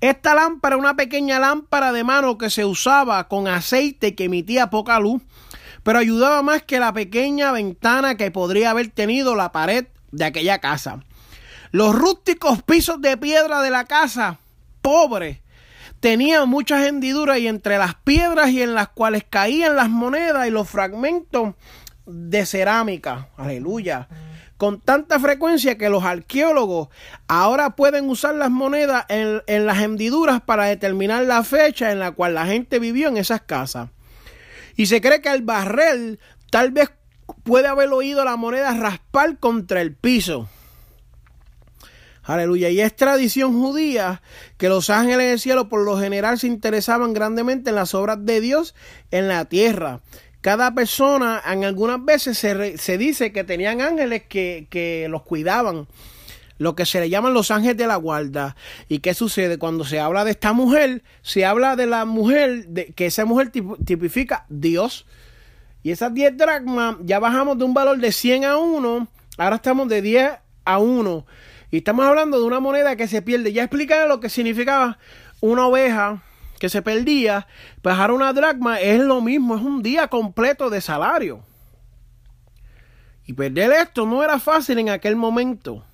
Esta 0.00 0.34
lámpara 0.34 0.78
una 0.78 0.96
pequeña 0.96 1.38
lámpara 1.38 1.92
de 1.92 2.04
mano 2.04 2.38
que 2.38 2.48
se 2.48 2.64
usaba 2.64 3.28
con 3.28 3.46
aceite 3.46 4.14
que 4.14 4.24
emitía 4.24 4.70
poca 4.70 4.98
luz, 4.98 5.22
pero 5.82 5.98
ayudaba 5.98 6.42
más 6.42 6.62
que 6.62 6.80
la 6.80 6.94
pequeña 6.94 7.52
ventana 7.52 8.16
que 8.16 8.30
podría 8.30 8.70
haber 8.70 8.88
tenido 8.88 9.34
la 9.34 9.52
pared 9.52 9.86
de 10.12 10.24
aquella 10.24 10.60
casa. 10.60 11.04
Los 11.72 11.94
rústicos 11.94 12.62
pisos 12.62 13.02
de 13.02 13.18
piedra 13.18 13.60
de 13.60 13.70
la 13.70 13.84
casa, 13.84 14.38
pobre, 14.80 15.42
tenían 16.00 16.48
muchas 16.48 16.86
hendiduras 16.86 17.38
y 17.38 17.48
entre 17.48 17.78
las 17.78 17.94
piedras 17.94 18.50
y 18.50 18.62
en 18.62 18.74
las 18.74 18.88
cuales 18.88 19.24
caían 19.28 19.76
las 19.76 19.88
monedas 19.88 20.46
y 20.46 20.50
los 20.50 20.68
fragmentos 20.68 21.54
de 22.06 22.46
cerámica. 22.46 23.28
Aleluya 23.36 24.08
con 24.56 24.80
tanta 24.80 25.20
frecuencia 25.20 25.76
que 25.76 25.90
los 25.90 26.04
arqueólogos 26.04 26.88
ahora 27.28 27.70
pueden 27.76 28.08
usar 28.08 28.34
las 28.34 28.50
monedas 28.50 29.04
en, 29.08 29.66
las 29.66 29.78
hendiduras 29.78 30.40
para 30.40 30.64
determinar 30.64 31.24
la 31.24 31.42
fecha 31.44 31.92
en 31.92 31.98
la 31.98 32.12
cual 32.12 32.34
la 32.34 32.46
gente 32.46 32.78
vivió 32.78 33.08
en 33.08 33.16
esas 33.16 33.42
casas. 33.42 33.90
Y 34.76 34.86
se 34.86 35.00
cree 35.00 35.20
que 35.20 35.30
el 35.30 35.42
barrel 35.42 36.20
tal 36.50 36.70
vez 36.70 36.90
puede 37.42 37.68
haber 37.68 37.90
oído 37.90 38.24
la 38.24 38.36
moneda 38.36 38.74
raspar 38.74 39.38
contra 39.38 39.80
el 39.80 39.94
piso. 39.94 40.48
Aleluya. 42.26 42.68
Y 42.70 42.80
es 42.80 42.94
tradición 42.94 43.58
judía 43.60 44.20
que 44.58 44.68
los 44.68 44.90
ángeles 44.90 45.28
del 45.28 45.40
cielo 45.40 45.68
por 45.68 45.84
lo 45.84 45.98
general 45.98 46.38
se 46.38 46.48
interesaban 46.48 47.12
grandemente 47.14 47.70
en 47.70 47.76
las 47.76 47.94
obras 47.94 48.18
de 48.24 48.40
Dios 48.40 48.74
en 49.10 49.28
la 49.28 49.44
tierra 49.46 50.00
cada 50.46 50.72
persona, 50.76 51.42
en 51.44 51.64
algunas 51.64 52.04
veces 52.04 52.38
se, 52.38 52.98
dice 52.98 53.32
que 53.32 53.42
tenían 53.42 53.80
ángeles 53.80 54.22
que, 54.28 55.08
los 55.10 55.22
cuidaban 55.22 55.88
lo 56.58 56.76
que 56.76 56.86
se 56.86 57.00
le 57.00 57.10
llaman 57.10 57.34
los 57.34 57.50
ángeles 57.50 57.76
de 57.76 57.88
la 57.88 57.96
guarda. 57.96 58.54
¿Y 58.88 59.00
qué 59.00 59.12
sucede? 59.12 59.58
Cuando 59.58 59.84
se 59.84 59.98
habla 59.98 60.24
de 60.24 60.30
esta 60.30 60.52
mujer, 60.52 61.02
se 61.22 61.44
habla 61.44 61.74
de 61.74 61.86
la 61.86 62.04
mujer, 62.04 62.68
que 62.94 63.06
esa 63.06 63.24
mujer 63.24 63.50
tipifica 63.84 64.46
Dios. 64.48 65.04
Y 65.82 65.90
esas 65.90 66.14
10 66.14 66.36
dracmas, 66.36 66.94
ya 67.02 67.18
bajamos 67.18 67.58
de 67.58 67.64
un 67.64 67.74
valor 67.74 67.98
de 67.98 68.12
100 68.12 68.44
a 68.44 68.56
1, 68.56 69.08
ahora 69.38 69.56
estamos 69.56 69.88
de 69.88 70.00
10 70.00 70.30
a 70.64 70.78
1. 70.78 71.26
Y 71.70 71.78
estamos 71.78 72.04
hablando 72.04 72.38
de 72.38 72.44
una 72.44 72.60
moneda 72.60 72.96
que 72.96 73.08
se 73.08 73.22
pierde. 73.22 73.52
Ya 73.52 73.62
explicaré 73.62 74.08
lo 74.08 74.20
que 74.20 74.28
significaba 74.28 74.98
una 75.40 75.66
oveja, 75.66 76.22
que 76.58 76.68
se 76.68 76.82
perdía, 76.82 77.46
bajar 77.82 78.10
una 78.10 78.32
dracma 78.32 78.80
es 78.80 79.00
lo 79.00 79.20
mismo, 79.20 79.56
es 79.56 79.62
un 79.62 79.82
día 79.82 80.08
completo 80.08 80.70
de 80.70 80.80
salario. 80.80 81.44
Y 83.26 83.32
perder 83.32 83.72
esto 83.72 84.06
no 84.06 84.22
era 84.22 84.38
fácil 84.38 84.78
en 84.78 84.88
aquel 84.88 85.16
momento. 85.16 85.84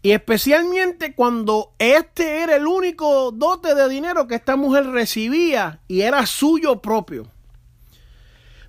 Y 0.00 0.12
especialmente 0.12 1.14
cuando 1.14 1.72
este 1.78 2.42
era 2.42 2.56
el 2.56 2.66
único 2.66 3.32
dote 3.32 3.74
de 3.74 3.88
dinero 3.88 4.28
que 4.28 4.34
esta 4.34 4.54
mujer 4.54 4.86
recibía 4.86 5.80
y 5.88 6.02
era 6.02 6.26
suyo 6.26 6.80
propio. 6.80 7.30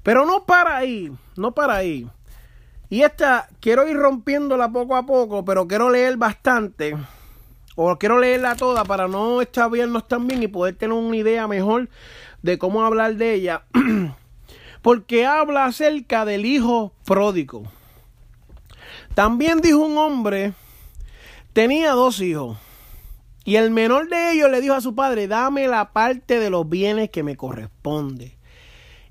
Pero 0.02 0.26
no 0.26 0.46
para 0.46 0.78
ahí, 0.78 1.12
no 1.36 1.54
para 1.54 1.76
ahí. 1.76 2.08
Y 2.96 3.04
esta 3.04 3.50
quiero 3.60 3.86
ir 3.90 3.98
rompiéndola 3.98 4.72
poco 4.72 4.96
a 4.96 5.06
poco, 5.06 5.44
pero 5.44 5.68
quiero 5.68 5.90
leer 5.90 6.16
bastante 6.16 6.96
o 7.76 7.98
quiero 7.98 8.20
leerla 8.20 8.56
toda 8.56 8.86
para 8.86 9.10
no 9.10 9.42
extraviarnos 9.42 10.08
también 10.08 10.42
y 10.42 10.48
poder 10.48 10.78
tener 10.78 10.94
una 10.94 11.18
idea 11.18 11.46
mejor 11.46 11.90
de 12.42 12.58
cómo 12.58 12.86
hablar 12.86 13.16
de 13.16 13.34
ella. 13.34 13.66
Porque 14.82 15.26
habla 15.26 15.66
acerca 15.66 16.24
del 16.24 16.46
hijo 16.46 16.94
pródigo. 17.04 17.64
También 19.14 19.60
dijo 19.60 19.80
un 19.80 19.98
hombre, 19.98 20.54
tenía 21.52 21.92
dos 21.92 22.22
hijos. 22.22 22.58
Y 23.44 23.58
el 23.58 23.72
menor 23.72 24.08
de 24.08 24.32
ellos 24.32 24.50
le 24.50 24.62
dijo 24.62 24.74
a 24.74 24.80
su 24.80 24.96
padre, 24.96 25.28
dame 25.28 25.68
la 25.68 25.92
parte 25.92 26.40
de 26.40 26.50
los 26.50 26.70
bienes 26.70 27.10
que 27.10 27.24
me 27.24 27.36
corresponde. 27.36 28.38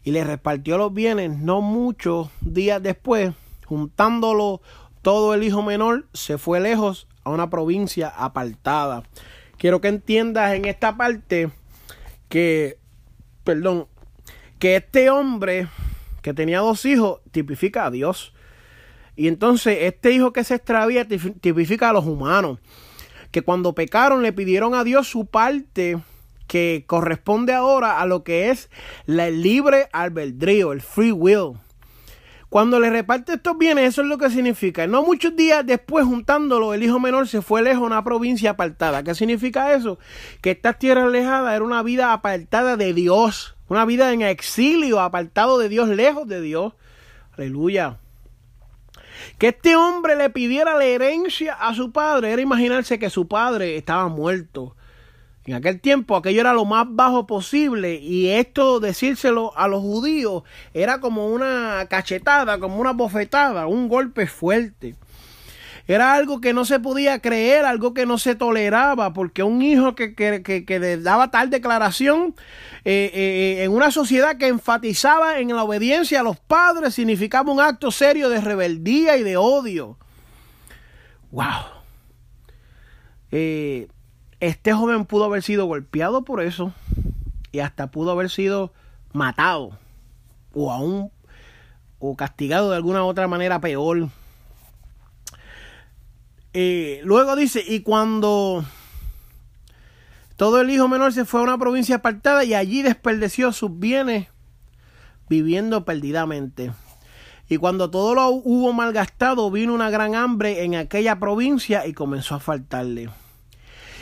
Y 0.03 0.13
le 0.13 0.25
repartió 0.25 0.79
los 0.79 0.95
bienes 0.95 1.37
no 1.39 1.61
muchos 1.61 2.31
días 2.41 2.83
después, 2.83 3.35
juntándolo 3.67 4.61
todo 5.03 5.35
el 5.35 5.43
hijo 5.43 5.63
menor, 5.63 6.07
se 6.13 6.39
fue 6.39 6.61
lejos 6.61 7.07
a 7.25 7.31
una 7.31 7.51
provincia 7.51 8.09
apartada. 8.09 9.03
Quiero 9.59 9.81
que 9.81 9.89
entiendas 9.89 10.55
en 10.55 10.65
esta 10.65 10.97
parte 10.97 11.51
que, 12.29 12.79
perdón, 13.45 13.87
que 14.59 14.77
este 14.77 15.11
hombre 15.11 15.69
que 16.23 16.33
tenía 16.33 16.61
dos 16.61 16.85
hijos 16.87 17.21
tipifica 17.31 17.87
a 17.87 17.91
Dios. 17.91 18.33
Y 19.15 19.29
entonces 19.29 19.79
este 19.83 20.13
hijo 20.13 20.33
que 20.33 20.43
se 20.43 20.55
extravía 20.55 21.07
tipifica 21.07 21.91
a 21.91 21.93
los 21.93 22.07
humanos. 22.07 22.59
Que 23.31 23.43
cuando 23.43 23.75
pecaron 23.75 24.23
le 24.23 24.33
pidieron 24.33 24.75
a 24.75 24.85
Dios 24.85 25.09
su 25.09 25.27
parte 25.27 25.99
que 26.47 26.85
corresponde 26.87 27.53
ahora 27.53 28.01
a 28.01 28.07
lo 28.07 28.25
que 28.25 28.51
es 28.51 28.71
el 29.07 29.43
libre 29.43 29.89
albedrío, 29.93 30.73
el 30.73 30.81
free 30.81 31.13
will. 31.13 31.59
Cuando 32.55 32.79
le 32.79 32.89
reparte 32.89 33.33
estos 33.33 33.59
bienes, 33.59 33.89
eso 33.89 34.03
es 34.03 34.07
lo 34.07 34.17
que 34.17 34.31
significa. 34.31 34.87
No 34.87 35.03
muchos 35.03 35.35
días 35.35 35.67
después, 35.67 36.05
juntándolo, 36.05 36.73
el 36.73 36.85
hijo 36.85 37.01
menor 37.01 37.27
se 37.27 37.43
fue 37.43 37.63
lejos 37.63 37.83
a 37.83 37.87
una 37.87 38.05
provincia 38.05 38.51
apartada. 38.51 39.03
¿Qué 39.03 39.13
significa 39.17 39.75
eso? 39.75 39.99
Que 40.41 40.53
esta 40.53 40.75
tierra 40.75 41.03
alejada 41.03 41.57
era 41.57 41.65
una 41.65 41.83
vida 41.83 42.13
apartada 42.13 42.77
de 42.77 42.95
Dios. 42.95 43.57
Una 43.67 43.85
vida 43.85 44.13
en 44.13 44.23
exilio, 44.23 45.01
apartado 45.01 45.59
de 45.59 45.69
Dios, 45.69 45.89
lejos 45.89 46.29
de 46.29 46.41
Dios. 46.41 46.75
Aleluya. 47.37 47.99
Que 49.39 49.49
este 49.49 49.75
hombre 49.75 50.15
le 50.15 50.31
pidiera 50.31 50.77
la 50.77 50.85
herencia 50.85 51.55
a 51.55 51.75
su 51.75 51.91
padre 51.91 52.31
era 52.31 52.41
imaginarse 52.41 53.01
que 53.01 53.11
su 53.11 53.27
padre 53.27 53.77
estaba 53.77 54.07
muerto 54.07 54.77
en 55.47 55.55
aquel 55.55 55.81
tiempo 55.81 56.17
aquello 56.17 56.41
era 56.41 56.55
lo 56.55 56.65
más 56.65 56.87
bajo 56.89 57.27
posible 57.27 57.97
y 57.97 58.31
esto 58.31 58.81
decírselo 58.81 59.57
a 59.57 59.69
los 59.69 59.83
judíos 59.83 60.43
era 60.73 61.01
como 61.01 61.29
una 61.29 61.87
cachetada, 61.91 62.59
como 62.59 62.79
una 62.79 62.93
bofetada, 62.93 63.67
un 63.67 63.89
golpe 63.89 64.27
fuerte. 64.27 64.95
Era 65.87 66.15
algo 66.15 66.41
que 66.41 66.55
no 66.55 66.65
se 66.65 66.81
podía 66.81 67.19
creer, 67.19 67.67
algo 67.67 67.93
que 67.93 68.07
no 68.07 68.17
se 68.17 68.35
toleraba, 68.35 69.13
porque 69.13 69.43
un 69.43 69.61
hijo 69.61 69.95
que, 69.95 70.15
que, 70.15 70.97
daba 71.03 71.31
tal 71.31 71.51
declaración 71.51 72.35
eh, 72.87 73.11
eh, 73.13 73.65
en 73.65 73.71
una 73.71 73.91
sociedad 73.91 74.39
que 74.39 74.49
enfatizaba 74.49 75.41
en 75.41 75.55
la 75.55 75.63
obediencia 75.63 76.21
a 76.21 76.23
los 76.23 76.39
padres 76.41 76.95
significaba 76.95 77.53
un 77.53 77.61
acto 77.61 77.91
serio 77.91 78.31
de 78.31 78.41
rebeldía 78.41 79.19
y 79.19 79.23
de 79.23 79.37
odio. 79.37 79.99
¡Wow! 81.31 81.45
Eh, 83.31 83.89
este 84.41 84.73
joven 84.73 85.05
pudo 85.05 85.25
haber 85.25 85.43
sido 85.43 85.67
golpeado 85.67 86.25
por 86.25 86.43
eso 86.43 86.73
y 87.53 87.61
hasta 87.61 87.91
pudo 87.91 88.11
haber 88.11 88.31
sido 88.31 88.73
matado 89.13 89.79
o 90.53 90.73
aún 90.73 91.11
o 91.99 92.17
castigado 92.17 92.71
de 92.71 92.77
alguna 92.77 93.05
otra 93.05 93.29
manera 93.29 93.61
peor. 93.61 94.09
Eh, 96.53 97.01
luego 97.05 97.35
dice, 97.35 97.65
y 97.67 97.81
cuando 97.81 98.65
todo 100.37 100.61
el 100.61 100.71
hijo 100.71 100.89
menor 100.89 101.13
se 101.13 101.25
fue 101.25 101.41
a 101.41 101.45
una 101.45 101.59
provincia 101.59 101.97
apartada 101.97 102.45
y 102.45 102.55
allí 102.55 102.83
desperdeció 102.83 103.53
sus 103.53 103.79
bienes 103.79 104.29
viviendo 105.29 105.85
perdidamente. 105.85 106.73
Y 107.49 107.59
cuando 107.59 107.91
todo 107.91 108.15
lo 108.15 108.29
hubo 108.29 108.73
malgastado, 108.73 109.51
vino 109.51 109.75
una 109.75 109.91
gran 109.91 110.15
hambre 110.15 110.65
en 110.65 110.75
aquella 110.77 111.19
provincia 111.19 111.87
y 111.87 111.93
comenzó 111.93 112.37
a 112.37 112.41
faltarle. 112.41 113.11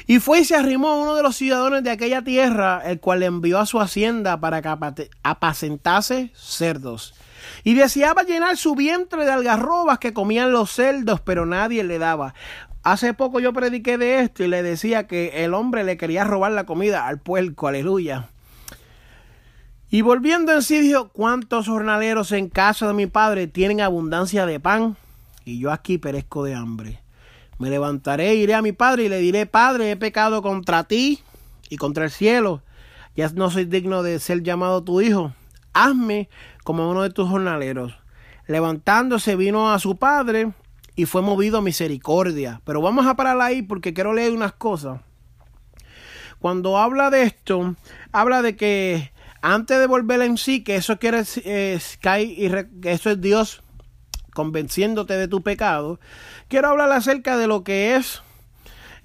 Y 0.07 0.19
fue 0.19 0.41
y 0.41 0.45
se 0.45 0.57
arrimó 0.57 0.88
a 0.88 0.97
uno 0.97 1.15
de 1.15 1.23
los 1.23 1.37
ciudadanos 1.37 1.83
de 1.83 1.91
aquella 1.91 2.23
tierra, 2.23 2.83
el 2.85 3.01
cual 3.01 3.21
le 3.21 3.27
envió 3.27 3.59
a 3.59 3.67
su 3.67 3.81
hacienda 3.81 4.41
para 4.41 4.62
que 4.62 5.11
apacentase 5.23 6.33
cerdos. 6.35 7.15
Y 7.65 7.75
deseaba 7.75 8.23
llenar 8.23 8.57
su 8.57 8.75
vientre 8.75 9.25
de 9.25 9.33
algarrobas 9.33 9.99
que 9.99 10.12
comían 10.12 10.53
los 10.53 10.71
cerdos, 10.71 11.21
pero 11.21 11.47
nadie 11.47 11.85
le 11.85 11.99
daba. 11.99 12.35
Hace 12.83 13.15
poco 13.15 13.38
yo 13.38 13.53
prediqué 13.53 13.97
de 13.97 14.21
esto 14.21 14.43
y 14.43 14.49
le 14.49 14.62
decía 14.62 15.07
que 15.07 15.45
el 15.45 15.55
hombre 15.55 15.85
le 15.85 15.97
quería 15.97 16.25
robar 16.25 16.53
la 16.53 16.67
comida 16.67 17.07
al 17.07 17.21
puerco, 17.21 17.69
aleluya. 17.69 18.29
Y 19.88 20.01
volviendo 20.01 20.53
en 20.53 20.62
sí 20.62 20.81
dijo, 20.81 21.11
¿cuántos 21.11 21.69
jornaleros 21.69 22.33
en 22.33 22.49
casa 22.49 22.88
de 22.88 22.95
mi 22.95 23.07
padre 23.07 23.47
tienen 23.47 23.81
abundancia 23.83 24.47
de 24.47 24.59
pan? 24.59 24.97
Y 25.45 25.61
yo 25.61 25.71
aquí 25.71 25.99
perezco 25.99 26.45
de 26.45 26.55
hambre. 26.55 27.02
Me 27.62 27.70
levantaré, 27.70 28.35
iré 28.35 28.55
a 28.55 28.61
mi 28.61 28.72
padre 28.72 29.05
y 29.05 29.09
le 29.09 29.18
diré, 29.18 29.46
Padre, 29.46 29.92
he 29.92 29.96
pecado 29.96 30.42
contra 30.42 30.83
ti 30.83 31.22
y 31.70 31.77
contra 31.77 32.03
el 32.03 32.11
cielo. 32.11 32.64
Ya 33.14 33.29
no 33.29 33.53
soy 33.53 33.66
digno 33.66 34.03
de 34.03 34.18
ser 34.18 34.42
llamado 34.42 34.83
tu 34.83 35.01
hijo. 35.01 35.33
Hazme 35.72 36.29
como 36.64 36.90
uno 36.90 37.03
de 37.03 37.11
tus 37.11 37.29
jornaleros. 37.29 37.96
Levantándose 38.48 39.37
vino 39.37 39.70
a 39.70 39.79
su 39.79 39.96
padre 39.96 40.51
y 40.96 41.07
fue 41.07 41.22
movido 41.22 41.59
a 41.59 41.62
misericordia. 41.62 42.61
Pero 42.64 42.83
vamos 42.83 43.07
a 43.07 43.14
parar 43.14 43.40
ahí 43.40 43.62
porque 43.62 43.94
quiero 43.94 44.12
leer 44.12 44.33
unas 44.33 44.55
cosas. 44.55 45.01
Cuando 46.40 46.79
habla 46.79 47.11
de 47.11 47.22
esto, 47.22 47.77
habla 48.11 48.42
de 48.42 48.57
que 48.57 49.12
antes 49.40 49.79
de 49.79 49.87
volver 49.87 50.20
en 50.22 50.37
sí, 50.37 50.64
que 50.64 50.75
eso 50.75 50.98
quiere 50.98 51.22
eh, 51.44 51.79
y 52.27 52.48
que 52.81 52.90
eso 52.90 53.11
es 53.11 53.20
Dios 53.20 53.62
convenciéndote 54.35 55.14
de 55.14 55.29
tu 55.29 55.42
pecado, 55.42 56.01
quiero 56.49 56.68
hablar 56.68 56.92
acerca 56.92 57.37
de 57.37 57.47
lo 57.47 57.62
que 57.64 57.97
es 57.97 58.23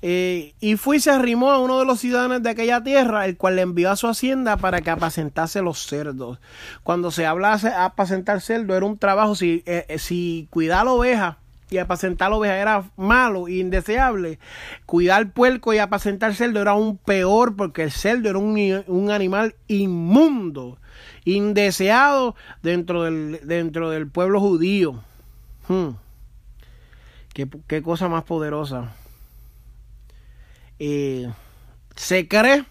Eh, 0.04 0.54
y 0.60 0.76
fue 0.78 0.98
y 0.98 1.00
se 1.00 1.10
arrimó 1.10 1.50
a 1.52 1.58
uno 1.58 1.80
de 1.80 1.86
los 1.86 2.00
ciudadanos 2.02 2.44
de 2.44 2.52
aquella 2.52 2.84
tierra, 2.84 3.26
el 3.26 3.36
cual 3.36 3.56
le 3.56 3.64
envió 3.64 3.90
a 3.90 3.96
su 3.96 4.08
hacienda 4.08 4.56
para 4.58 4.82
que 4.82 4.92
apacentase 4.92 5.64
los 5.64 5.88
cerdos. 5.88 6.38
Cuando 6.84 7.10
se 7.10 7.26
habla 7.26 7.54
apacentar 7.84 8.42
cerdo, 8.42 8.76
era 8.76 8.86
un 8.86 9.00
trabajo, 9.00 9.34
si, 9.34 9.64
eh, 9.66 9.86
eh, 9.90 9.98
si 9.98 10.48
cuidar 10.52 10.86
la 10.86 10.92
oveja 10.92 11.40
y 11.72 11.80
apacentar 11.80 12.30
la 12.30 12.38
oveja 12.38 12.58
era 12.58 12.84
malo 12.96 13.48
e 13.48 13.54
indeseable, 13.54 14.38
cuidar 14.86 15.32
puerco 15.32 15.74
y 15.74 15.80
apacentar 15.80 16.36
cerdo 16.36 16.62
era 16.62 16.72
aún 16.72 16.98
peor 16.98 17.56
porque 17.56 17.82
el 17.82 17.92
cerdo 17.92 18.30
era 18.30 18.38
un, 18.38 18.84
un 18.86 19.10
animal 19.10 19.56
inmundo, 19.68 20.78
indeseado 21.26 22.36
dentro 22.62 23.02
del, 23.02 23.40
dentro 23.44 23.90
del 23.90 24.08
pueblo 24.08 24.40
judío. 24.40 25.04
Hmm. 25.68 25.90
Qué, 27.34 27.48
qué 27.68 27.82
cosa 27.82 28.08
más 28.08 28.24
poderosa. 28.24 28.96
Eh, 30.80 31.32
se 31.96 32.28
cree 32.28 32.66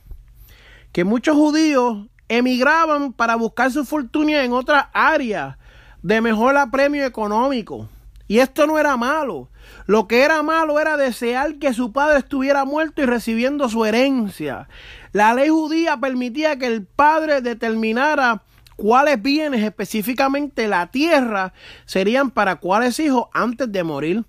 que 0.93 1.05
muchos 1.05 1.37
judíos 1.37 2.07
emigraban 2.29 3.13
para 3.13 3.37
buscar 3.37 3.71
su 3.71 3.85
fortuna 3.85 4.43
en 4.43 4.53
otras 4.53 4.87
áreas 4.93 5.57
de 6.03 6.21
mejor 6.21 6.57
apremio 6.57 7.05
económico. 7.05 7.89
Y 8.29 8.39
esto 8.39 8.67
no 8.67 8.79
era 8.79 8.97
malo. 8.97 9.49
Lo 9.87 10.09
que 10.09 10.23
era 10.23 10.43
malo 10.43 10.81
era 10.81 10.97
desear 10.97 11.57
que 11.57 11.73
su 11.73 11.93
padre 11.93 12.19
estuviera 12.19 12.65
muerto 12.65 13.03
y 13.03 13.07
recibiendo 13.07 13.69
su 13.69 13.85
herencia. 13.85 14.69
La 15.13 15.35
ley 15.35 15.49
judía 15.49 15.97
permitía 15.99 16.59
que 16.59 16.67
el 16.67 16.85
padre 16.85 17.41
determinara 17.41 18.43
cuáles 18.77 19.21
bienes, 19.21 19.63
específicamente 19.63 20.69
la 20.69 20.87
tierra, 20.89 21.53
serían 21.85 22.31
para 22.31 22.57
cuáles 22.57 23.01
hijos 23.01 23.27
antes 23.33 23.71
de 23.73 23.83
morir 23.83 24.25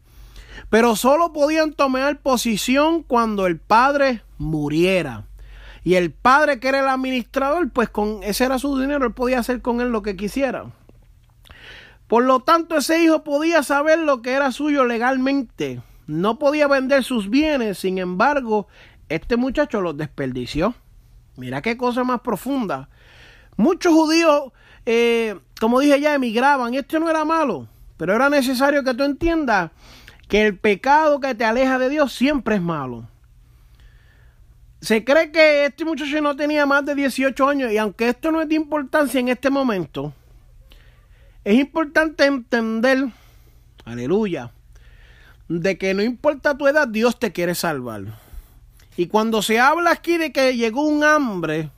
pero 0.69 0.95
solo 0.95 1.33
podían 1.33 1.73
tomar 1.73 2.19
posición 2.19 3.03
cuando 3.03 3.47
el 3.47 3.59
padre 3.59 4.21
muriera. 4.37 5.25
Y 5.83 5.95
el 5.95 6.11
padre 6.11 6.59
que 6.59 6.67
era 6.67 6.81
el 6.81 6.87
administrador, 6.87 7.69
pues 7.71 7.89
con 7.89 8.21
ese 8.23 8.43
era 8.43 8.59
su 8.59 8.77
dinero, 8.77 9.05
él 9.05 9.13
podía 9.13 9.39
hacer 9.39 9.61
con 9.61 9.79
él 9.79 9.89
lo 9.89 10.01
que 10.01 10.17
quisiera. 10.17 10.65
Por 12.07 12.23
lo 12.23 12.41
tanto, 12.41 12.77
ese 12.77 13.01
hijo 13.03 13.23
podía 13.23 13.63
saber 13.63 13.99
lo 13.99 14.21
que 14.21 14.33
era 14.33 14.51
suyo 14.51 14.83
legalmente. 14.83 15.81
No 16.05 16.39
podía 16.39 16.67
vender 16.67 17.03
sus 17.03 17.29
bienes, 17.29 17.79
sin 17.79 17.97
embargo, 17.97 18.67
este 19.07 19.37
muchacho 19.37 19.79
los 19.81 19.95
desperdició. 19.95 20.75
Mira 21.37 21.61
qué 21.61 21.77
cosa 21.77 22.03
más 22.03 22.21
profunda. 22.21 22.89
Muchos 23.57 23.93
judíos, 23.93 24.53
eh, 24.85 25.37
como 25.59 25.79
dije 25.79 25.99
ya, 25.99 26.13
emigraban. 26.13 26.73
Esto 26.75 26.99
no 26.99 27.09
era 27.09 27.25
malo, 27.25 27.67
pero 27.97 28.15
era 28.15 28.29
necesario 28.29 28.83
que 28.83 28.93
tú 28.93 29.03
entiendas 29.03 29.71
que 30.27 30.45
el 30.45 30.57
pecado 30.57 31.19
que 31.19 31.35
te 31.35 31.43
aleja 31.43 31.79
de 31.79 31.89
Dios 31.89 32.13
siempre 32.13 32.55
es 32.55 32.61
malo. 32.61 33.09
Se 34.79 35.03
cree 35.03 35.31
que 35.31 35.65
este 35.65 35.85
muchacho 35.85 36.21
no 36.21 36.35
tenía 36.35 36.65
más 36.65 36.85
de 36.85 36.93
18 36.93 37.49
años 37.49 37.71
y 37.71 37.77
aunque 37.77 38.09
esto 38.09 38.31
no 38.31 38.41
es 38.41 38.47
de 38.47 38.55
importancia 38.55 39.19
en 39.19 39.29
este 39.29 39.49
momento, 39.49 40.13
es 41.43 41.55
importante 41.55 42.25
entender, 42.25 43.07
aleluya, 43.85 44.51
de 45.47 45.77
que 45.77 45.93
no 45.93 46.03
importa 46.03 46.57
tu 46.57 46.67
edad, 46.67 46.87
Dios 46.87 47.17
te 47.17 47.31
quiere 47.31 47.55
salvar. 47.55 48.03
Y 48.97 49.07
cuando 49.07 49.41
se 49.41 49.59
habla 49.59 49.91
aquí 49.91 50.17
de 50.17 50.31
que 50.31 50.55
llegó 50.55 50.83
un 50.83 51.03
hambre, 51.03 51.71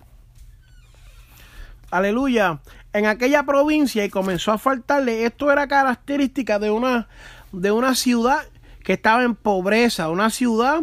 aleluya, 1.92 2.60
en 2.94 3.06
aquella 3.06 3.44
provincia 3.44 4.04
y 4.04 4.10
comenzó 4.10 4.52
a 4.52 4.58
faltarle, 4.58 5.26
esto 5.26 5.52
era 5.52 5.68
característica 5.68 6.60
de 6.60 6.72
una 6.72 7.08
de 7.52 7.72
una 7.72 7.96
ciudad 7.96 8.48
que 8.84 8.94
estaba 8.94 9.24
en 9.24 9.36
pobreza, 9.36 10.10
una 10.10 10.30
ciudad 10.30 10.82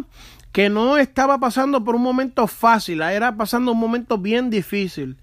que 0.51 0.69
no 0.69 0.97
estaba 0.97 1.37
pasando 1.37 1.83
por 1.83 1.95
un 1.95 2.01
momento 2.01 2.47
fácil, 2.47 3.01
era 3.01 3.35
pasando 3.35 3.71
un 3.73 3.79
momento 3.79 4.17
bien 4.17 4.49
difícil. 4.49 5.17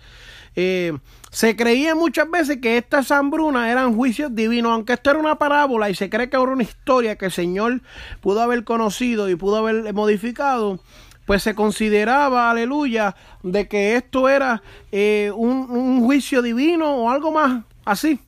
Eh, 0.56 0.96
se 1.30 1.56
creía 1.56 1.96
muchas 1.96 2.30
veces 2.30 2.58
que 2.58 2.76
estas 2.76 3.10
hambrunas 3.10 3.68
eran 3.68 3.96
juicios 3.96 4.32
divinos, 4.34 4.70
aunque 4.70 4.92
esto 4.92 5.10
era 5.10 5.18
una 5.18 5.34
parábola 5.36 5.90
y 5.90 5.94
se 5.96 6.08
cree 6.08 6.30
que 6.30 6.36
era 6.36 6.44
una 6.52 6.62
historia 6.62 7.16
que 7.16 7.24
el 7.24 7.32
Señor 7.32 7.80
pudo 8.20 8.40
haber 8.40 8.62
conocido 8.62 9.28
y 9.28 9.34
pudo 9.34 9.56
haber 9.56 9.92
modificado, 9.92 10.78
pues 11.26 11.42
se 11.42 11.54
consideraba, 11.54 12.50
aleluya, 12.50 13.16
de 13.42 13.66
que 13.68 13.96
esto 13.96 14.28
era 14.28 14.62
eh, 14.92 15.30
un, 15.34 16.04
juicio 16.04 16.42
divino 16.42 16.96
o 16.96 17.10
algo 17.10 17.32
más 17.32 17.64
así. 17.84 18.20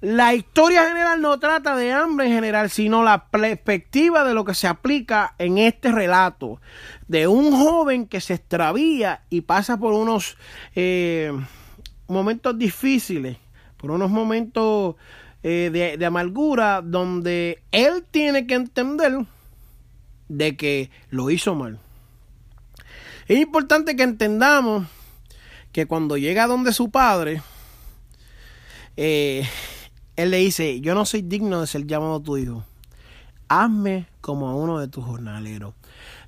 La 0.00 0.34
historia 0.34 0.86
general 0.86 1.22
no 1.22 1.38
trata 1.38 1.76
de 1.76 1.92
hambre 1.92 2.26
en 2.26 2.32
general, 2.32 2.68
sino 2.68 3.02
la 3.02 3.26
perspectiva 3.28 4.24
de 4.24 4.34
lo 4.34 4.44
que 4.44 4.52
se 4.52 4.66
aplica 4.66 5.34
en 5.38 5.56
este 5.56 5.92
relato 5.92 6.60
de 7.08 7.26
un 7.26 7.52
joven 7.52 8.06
que 8.06 8.20
se 8.20 8.34
extravía 8.34 9.22
y 9.30 9.42
pasa 9.42 9.78
por 9.78 9.94
unos 9.94 10.36
eh, 10.74 11.32
momentos 12.06 12.58
difíciles, 12.58 13.38
por 13.78 13.92
unos 13.92 14.10
momentos 14.10 14.96
eh, 15.42 15.96
de 15.98 16.06
amargura, 16.06 16.82
donde 16.82 17.62
él 17.72 18.04
tiene 18.10 18.46
que 18.46 18.54
entender 18.54 19.24
de 20.28 20.56
que 20.56 20.90
lo 21.10 21.30
hizo 21.30 21.54
mal. 21.54 21.80
Es 23.26 23.38
importante 23.38 23.96
que 23.96 24.02
entendamos 24.02 24.86
que 25.72 25.86
cuando 25.86 26.16
llega 26.16 26.46
donde 26.46 26.72
su 26.72 26.90
padre, 26.90 27.42
eh, 28.96 29.48
él 30.16 30.30
le 30.30 30.38
dice, 30.38 30.80
yo 30.80 30.94
no 30.94 31.06
soy 31.06 31.22
digno 31.22 31.60
de 31.60 31.66
ser 31.66 31.86
llamado 31.86 32.20
tu 32.20 32.36
hijo. 32.36 32.64
Hazme 33.48 34.06
como 34.20 34.48
a 34.48 34.54
uno 34.54 34.78
de 34.78 34.88
tus 34.88 35.04
jornaleros. 35.04 35.74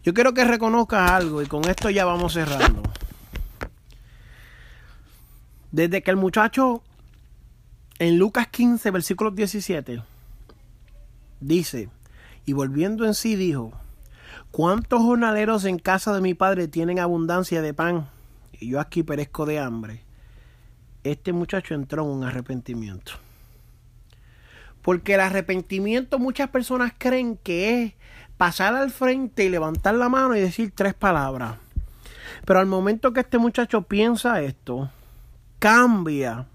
Yo 0.02 0.14
quiero 0.14 0.34
que 0.34 0.44
reconozcas 0.44 1.10
algo 1.10 1.42
y 1.42 1.46
con 1.46 1.68
esto 1.68 1.90
ya 1.90 2.04
vamos 2.04 2.32
cerrando. 2.32 2.82
Desde 5.70 6.02
que 6.02 6.10
el 6.10 6.16
muchacho 6.16 6.82
en 7.98 8.18
Lucas 8.18 8.48
15, 8.48 8.90
versículo 8.90 9.30
17, 9.30 10.02
dice, 11.40 11.88
y 12.44 12.52
volviendo 12.52 13.04
en 13.04 13.14
sí 13.14 13.36
dijo, 13.36 13.72
¿cuántos 14.56 15.02
jornaleros 15.02 15.66
en 15.66 15.78
casa 15.78 16.14
de 16.14 16.22
mi 16.22 16.32
padre 16.32 16.66
tienen 16.66 16.98
abundancia 16.98 17.60
de 17.60 17.74
pan 17.74 18.08
y 18.58 18.70
yo 18.70 18.80
aquí 18.80 19.02
perezco 19.02 19.44
de 19.44 19.58
hambre? 19.58 20.02
Este 21.04 21.34
muchacho 21.34 21.74
entró 21.74 22.04
en 22.04 22.08
un 22.08 22.24
arrepentimiento. 22.24 23.12
Porque 24.80 25.16
el 25.16 25.20
arrepentimiento 25.20 26.18
muchas 26.18 26.48
personas 26.48 26.94
creen 26.96 27.36
que 27.36 27.82
es 27.82 27.92
pasar 28.38 28.74
al 28.74 28.90
frente 28.90 29.44
y 29.44 29.50
levantar 29.50 29.94
la 29.94 30.08
mano 30.08 30.34
y 30.34 30.40
decir 30.40 30.72
tres 30.74 30.94
palabras. 30.94 31.56
Pero 32.46 32.58
al 32.58 32.66
momento 32.66 33.12
que 33.12 33.20
este 33.20 33.36
muchacho 33.36 33.82
piensa 33.82 34.40
esto, 34.40 34.90
cambia 35.58 36.46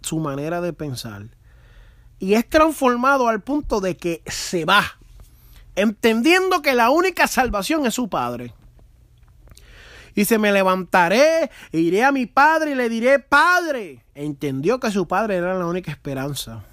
su 0.00 0.18
manera 0.18 0.62
de 0.62 0.72
pensar. 0.72 1.26
Y 2.18 2.32
es 2.32 2.48
transformado 2.48 3.28
al 3.28 3.42
punto 3.42 3.82
de 3.82 3.98
que 3.98 4.22
se 4.24 4.64
va, 4.64 4.82
entendiendo 5.76 6.62
que 6.62 6.74
la 6.74 6.90
única 6.90 7.26
salvación 7.26 7.86
es 7.86 7.94
su 7.94 8.08
Padre. 8.08 8.54
Y 10.14 10.26
se 10.26 10.38
me 10.38 10.52
levantaré, 10.52 11.50
e 11.72 11.78
iré 11.78 12.04
a 12.04 12.12
mi 12.12 12.26
Padre 12.26 12.72
y 12.72 12.74
le 12.74 12.88
diré, 12.88 13.18
Padre. 13.18 14.04
Entendió 14.14 14.78
que 14.78 14.90
su 14.90 15.08
Padre 15.08 15.36
era 15.36 15.58
la 15.58 15.66
única 15.66 15.90
esperanza. 15.90 16.64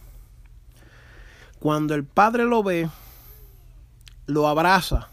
Cuando 1.60 1.94
el 1.94 2.06
padre 2.06 2.46
lo 2.46 2.64
ve, 2.64 2.90
lo 4.28 4.48
abraza. 4.48 5.10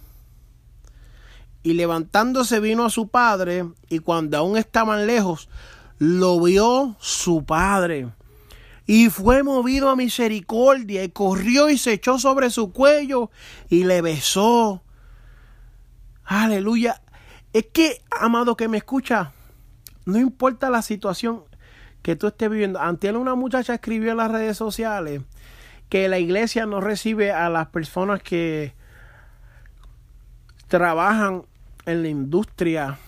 Y 1.65 1.75
levantándose 1.75 2.61
vino 2.61 2.85
a 2.85 2.91
su 2.91 3.09
padre, 3.09 3.67
y 3.89 3.99
cuando 3.99 4.39
aún 4.39 4.57
estaban 4.57 5.09
lejos, 5.09 5.49
lo 5.99 6.41
vio 6.41 6.95
su 7.01 7.45
padre. 7.45 8.09
Y 8.87 9.11
fue 9.11 9.43
movido 9.43 9.91
a 9.91 9.97
misericordia, 9.97 11.03
y 11.03 11.09
corrió 11.09 11.69
y 11.69 11.79
se 11.79 11.93
echó 11.93 12.19
sobre 12.19 12.51
su 12.51 12.73
cuello, 12.73 13.31
y 13.69 13.85
le 13.85 14.01
besó. 14.01 14.83
Aleluya. 16.25 17.03
Es 17.53 17.67
que, 17.73 18.03
amado 18.11 18.57
que 18.57 18.69
me 18.69 18.79
escucha, 18.79 19.33
no 20.05 20.19
importa 20.19 20.71
la 20.71 20.83
situación 20.83 21.45
que 22.03 22.15
tú 22.15 22.29
estés 22.29 22.49
viviendo. 22.49 22.81
Ante 22.81 23.11
una 23.11 23.35
muchacha 23.35 23.75
escribió 23.75 24.13
en 24.13 24.19
las 24.19 24.31
redes 24.31 24.57
sociales 24.57 25.23
que 25.89 26.09
la 26.09 26.19
iglesia 26.19 26.67
no 26.67 26.81
recibe 26.81 27.33
a 27.33 27.49
las 27.49 27.69
personas 27.69 28.23
que 28.23 28.75
trabajan 30.69 31.43
en 31.85 32.03
la 32.03 32.09
industria 32.09 32.99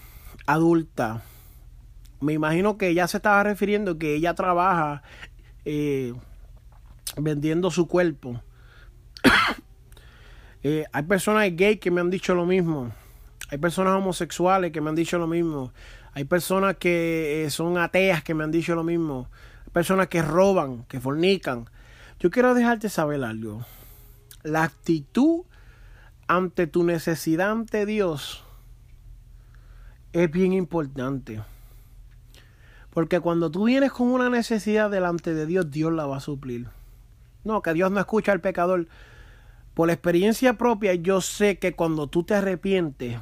adulta. 0.46 1.22
Me 2.20 2.32
imagino 2.32 2.78
que 2.78 2.88
ella 2.88 3.06
se 3.06 3.18
estaba 3.18 3.42
refiriendo 3.44 3.98
que 3.98 4.14
ella 4.14 4.34
trabaja 4.34 5.02
eh, 5.70 6.14
vendiendo 7.18 7.70
su 7.70 7.86
cuerpo. 7.86 8.42
Eh, 10.64 10.84
hay 10.92 11.04
personas 11.04 11.48
gay 11.54 11.76
que 11.76 11.92
me 11.92 12.00
han 12.00 12.10
dicho 12.10 12.34
lo 12.34 12.44
mismo. 12.44 12.92
Hay 13.48 13.58
personas 13.58 13.94
homosexuales 13.94 14.72
que 14.72 14.80
me 14.80 14.90
han 14.90 14.96
dicho 14.96 15.16
lo 15.16 15.28
mismo. 15.28 15.72
Hay 16.14 16.24
personas 16.24 16.78
que 16.78 17.44
eh, 17.44 17.50
son 17.50 17.78
ateas 17.78 18.24
que 18.24 18.34
me 18.34 18.42
han 18.42 18.50
dicho 18.50 18.74
lo 18.74 18.82
mismo. 18.82 19.30
Hay 19.64 19.70
personas 19.72 20.08
que 20.08 20.20
roban, 20.20 20.82
que 20.88 20.98
fornican. 20.98 21.70
Yo 22.18 22.30
quiero 22.30 22.54
dejarte 22.54 22.88
saber 22.88 23.22
algo. 23.22 23.64
La 24.42 24.64
actitud 24.64 25.44
ante 26.26 26.66
tu 26.66 26.82
necesidad 26.82 27.52
ante 27.52 27.86
Dios 27.86 28.42
es 30.12 30.28
bien 30.28 30.52
importante. 30.52 31.40
Porque 32.90 33.20
cuando 33.20 33.50
tú 33.50 33.64
vienes 33.64 33.92
con 33.92 34.08
una 34.08 34.30
necesidad 34.30 34.90
delante 34.90 35.34
de 35.34 35.46
Dios, 35.46 35.70
Dios 35.70 35.92
la 35.92 36.06
va 36.06 36.16
a 36.16 36.20
suplir. 36.20 36.68
No, 37.44 37.62
que 37.62 37.72
Dios 37.72 37.90
no 37.90 38.00
escucha 38.00 38.32
al 38.32 38.40
pecador. 38.40 38.88
Por 39.74 39.90
experiencia 39.90 40.54
propia, 40.54 40.94
yo 40.94 41.20
sé 41.20 41.58
que 41.58 41.74
cuando 41.74 42.08
tú 42.08 42.24
te 42.24 42.34
arrepientes, 42.34 43.18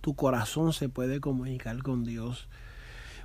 tu 0.00 0.16
corazón 0.16 0.72
se 0.72 0.88
puede 0.88 1.20
comunicar 1.20 1.82
con 1.82 2.04
Dios. 2.04 2.48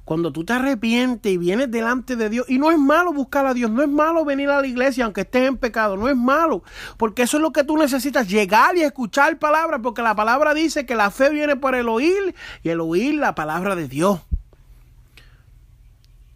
Cuando 0.06 0.32
tú 0.32 0.46
te 0.46 0.54
arrepientes 0.54 1.30
y 1.30 1.38
vienes 1.38 1.70
delante 1.70 2.16
de 2.16 2.30
Dios, 2.30 2.46
y 2.48 2.60
no 2.60 2.72
es 2.72 2.78
malo 2.78 3.12
buscar 3.12 3.46
a 3.46 3.54
Dios, 3.54 3.70
no 3.70 3.82
es 3.82 3.90
malo 3.90 4.24
venir 4.24 4.50
a 4.50 4.62
la 4.62 4.68
iglesia 4.68 5.04
aunque 5.04 5.22
estés 5.22 5.50
en 5.50 5.58
pecado, 5.58 5.98
no 5.98 6.08
es 6.08 6.16
malo, 6.16 6.64
porque 6.96 7.24
eso 7.24 7.36
es 7.36 7.44
lo 7.44 7.52
que 7.52 7.66
tú 7.66 7.76
necesitas, 7.76 8.30
llegar 8.30 8.78
y 8.78 8.84
escuchar 8.84 9.38
palabra, 9.38 9.82
porque 9.82 10.02
la 10.02 10.16
palabra 10.16 10.54
dice 10.54 10.86
que 10.86 10.96
la 10.96 11.12
fe 11.12 11.30
viene 11.30 11.58
por 11.58 11.76
el 11.76 11.90
oír 11.90 12.34
y 12.64 12.70
el 12.70 12.80
oír 12.80 13.16
la 13.16 13.36
palabra 13.36 13.76
de 13.76 13.90
Dios. 13.90 14.22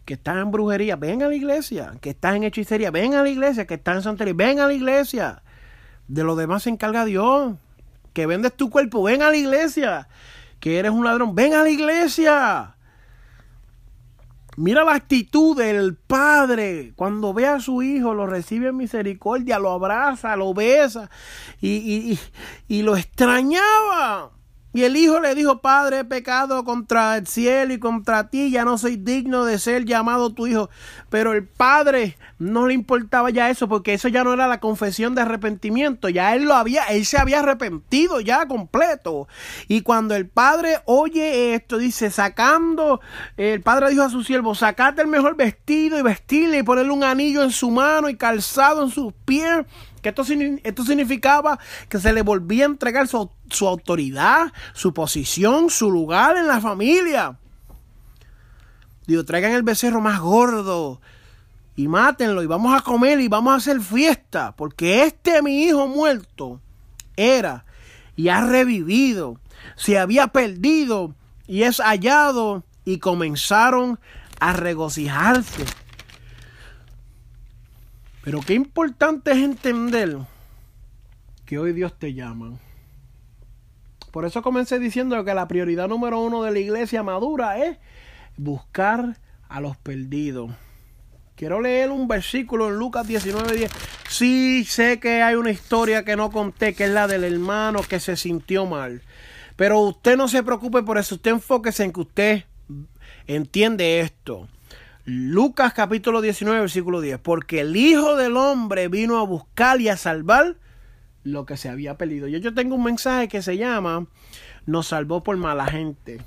Que 0.04 0.14
estás 0.14 0.36
en 0.36 0.50
brujería, 0.50 0.96
ven 0.96 1.22
a 1.22 1.28
la 1.28 1.34
iglesia. 1.34 1.94
Que 2.00 2.10
estás 2.10 2.34
en 2.36 2.44
hechicería, 2.44 2.90
ven 2.90 3.14
a 3.14 3.22
la 3.22 3.28
iglesia. 3.28 3.66
Que 3.66 3.74
estás 3.74 3.96
en 3.96 4.02
santería, 4.02 4.34
ven 4.36 4.60
a 4.60 4.66
la 4.66 4.72
iglesia. 4.72 5.42
De 6.08 6.24
lo 6.24 6.36
demás 6.36 6.64
se 6.64 6.70
encarga 6.70 7.04
Dios. 7.04 7.54
Que 8.12 8.26
vendes 8.26 8.54
tu 8.54 8.70
cuerpo, 8.70 9.02
ven 9.02 9.22
a 9.22 9.30
la 9.30 9.36
iglesia. 9.36 10.08
Que 10.60 10.78
eres 10.78 10.92
un 10.92 11.04
ladrón, 11.04 11.34
ven 11.34 11.54
a 11.54 11.62
la 11.62 11.70
iglesia. 11.70 12.76
Mira 14.56 14.84
la 14.84 14.94
actitud 14.94 15.56
del 15.56 15.96
padre 15.96 16.92
cuando 16.94 17.32
ve 17.32 17.46
a 17.46 17.58
su 17.58 17.82
hijo, 17.82 18.12
lo 18.12 18.26
recibe 18.26 18.68
en 18.68 18.76
misericordia, 18.76 19.58
lo 19.58 19.70
abraza, 19.70 20.36
lo 20.36 20.52
besa 20.52 21.10
y, 21.60 21.70
y, 21.70 22.18
y 22.68 22.82
lo 22.82 22.96
extrañaba. 22.96 24.30
Y 24.74 24.84
el 24.84 24.96
hijo 24.96 25.20
le 25.20 25.34
dijo, 25.34 25.60
Padre, 25.60 26.00
he 26.00 26.04
pecado 26.04 26.64
contra 26.64 27.18
el 27.18 27.26
cielo 27.26 27.74
y 27.74 27.78
contra 27.78 28.30
ti, 28.30 28.50
ya 28.50 28.64
no 28.64 28.78
soy 28.78 28.96
digno 28.96 29.44
de 29.44 29.58
ser 29.58 29.84
llamado 29.84 30.32
tu 30.32 30.46
hijo. 30.46 30.70
Pero 31.10 31.34
el 31.34 31.46
padre 31.46 32.16
no 32.38 32.66
le 32.66 32.74
importaba 32.74 33.28
ya 33.30 33.50
eso, 33.50 33.68
porque 33.68 33.94
eso 33.94 34.08
ya 34.08 34.24
no 34.24 34.32
era 34.32 34.46
la 34.46 34.60
confesión 34.60 35.14
de 35.14 35.22
arrepentimiento, 35.22 36.08
ya 36.08 36.34
él 36.34 36.44
lo 36.44 36.54
había, 36.54 36.84
él 36.84 37.04
se 37.04 37.18
había 37.18 37.40
arrepentido 37.40 38.20
ya 38.20 38.46
completo. 38.46 39.28
Y 39.68 39.82
cuando 39.82 40.14
el 40.14 40.28
padre 40.28 40.78
oye 40.86 41.54
esto, 41.54 41.76
dice, 41.76 42.10
sacando, 42.10 43.00
el 43.36 43.60
padre 43.60 43.90
dijo 43.90 44.02
a 44.02 44.10
su 44.10 44.24
siervo, 44.24 44.54
sacate 44.54 45.02
el 45.02 45.08
mejor 45.08 45.36
vestido 45.36 45.98
y 45.98 46.02
vestirle 46.02 46.58
y 46.58 46.62
ponerle 46.62 46.92
un 46.92 47.04
anillo 47.04 47.42
en 47.42 47.50
su 47.50 47.70
mano 47.70 48.08
y 48.08 48.16
calzado 48.16 48.84
en 48.84 48.90
sus 48.90 49.12
pies 49.24 49.66
que 50.02 50.08
esto, 50.08 50.24
esto 50.64 50.84
significaba 50.84 51.58
que 51.88 51.98
se 51.98 52.12
le 52.12 52.22
volvía 52.22 52.64
a 52.64 52.68
entregar 52.68 53.06
su, 53.06 53.30
su 53.52 53.68
autoridad, 53.68 54.52
su 54.74 54.92
posición, 54.92 55.70
su 55.70 55.90
lugar 55.90 56.36
en 56.36 56.46
la 56.46 56.60
familia. 56.60 57.38
Digo, 59.06 59.24
traigan 59.24 59.52
el 59.52 59.62
becerro 59.62 60.00
más 60.00 60.20
gordo 60.20 61.00
y 61.76 61.88
mátenlo 61.88 62.42
y 62.42 62.46
vamos 62.46 62.78
a 62.78 62.82
comer 62.82 63.20
y 63.20 63.28
vamos 63.28 63.52
a 63.52 63.56
hacer 63.56 63.80
fiesta, 63.80 64.54
porque 64.56 65.04
este 65.04 65.42
mi 65.42 65.64
hijo 65.64 65.86
muerto 65.86 66.60
era 67.16 67.64
y 68.16 68.28
ha 68.28 68.42
revivido, 68.42 69.38
se 69.76 69.98
había 69.98 70.28
perdido 70.28 71.14
y 71.46 71.62
es 71.62 71.80
hallado 71.80 72.64
y 72.84 72.98
comenzaron 72.98 73.98
a 74.40 74.52
regocijarse. 74.52 75.64
Pero 78.22 78.40
qué 78.40 78.54
importante 78.54 79.32
es 79.32 79.38
entender 79.38 80.18
que 81.44 81.58
hoy 81.58 81.72
Dios 81.72 81.98
te 81.98 82.14
llama. 82.14 82.58
Por 84.12 84.26
eso 84.26 84.42
comencé 84.42 84.78
diciendo 84.78 85.24
que 85.24 85.34
la 85.34 85.48
prioridad 85.48 85.88
número 85.88 86.20
uno 86.20 86.42
de 86.42 86.52
la 86.52 86.58
iglesia 86.58 87.02
madura 87.02 87.58
es 87.58 87.78
buscar 88.36 89.16
a 89.48 89.60
los 89.60 89.78
perdidos. 89.78 90.50
Quiero 91.34 91.62
leer 91.62 91.90
un 91.90 92.06
versículo 92.06 92.68
en 92.68 92.76
Lucas 92.76 93.08
19:10. 93.08 93.70
Sí, 94.08 94.64
sé 94.66 95.00
que 95.00 95.22
hay 95.22 95.34
una 95.34 95.50
historia 95.50 96.04
que 96.04 96.14
no 96.14 96.30
conté, 96.30 96.74
que 96.74 96.84
es 96.84 96.90
la 96.90 97.06
del 97.06 97.24
hermano 97.24 97.80
que 97.82 98.00
se 98.00 98.16
sintió 98.16 98.66
mal. 98.66 99.00
Pero 99.56 99.80
usted 99.80 100.18
no 100.18 100.28
se 100.28 100.42
preocupe 100.42 100.82
por 100.82 100.98
eso. 100.98 101.14
Usted 101.14 101.30
enfóquese 101.30 101.82
en 101.84 101.92
que 101.92 102.00
usted 102.00 102.44
entiende 103.26 104.00
esto. 104.00 104.46
Lucas 105.06 105.72
capítulo 105.72 106.20
19, 106.20 106.60
versículo 106.60 107.00
10. 107.00 107.18
Porque 107.18 107.60
el 107.60 107.74
Hijo 107.76 108.14
del 108.16 108.36
Hombre 108.36 108.88
vino 108.88 109.18
a 109.18 109.24
buscar 109.24 109.80
y 109.80 109.88
a 109.88 109.96
salvar 109.96 110.56
lo 111.24 111.46
que 111.46 111.56
se 111.56 111.68
había 111.68 111.96
perdido. 111.96 112.28
Yo, 112.28 112.38
yo 112.38 112.54
tengo 112.54 112.74
un 112.74 112.84
mensaje 112.84 113.28
que 113.28 113.42
se 113.42 113.56
llama 113.56 114.06
Nos 114.66 114.88
salvó 114.88 115.22
por 115.22 115.36
mala 115.36 115.66
gente. 115.66 116.20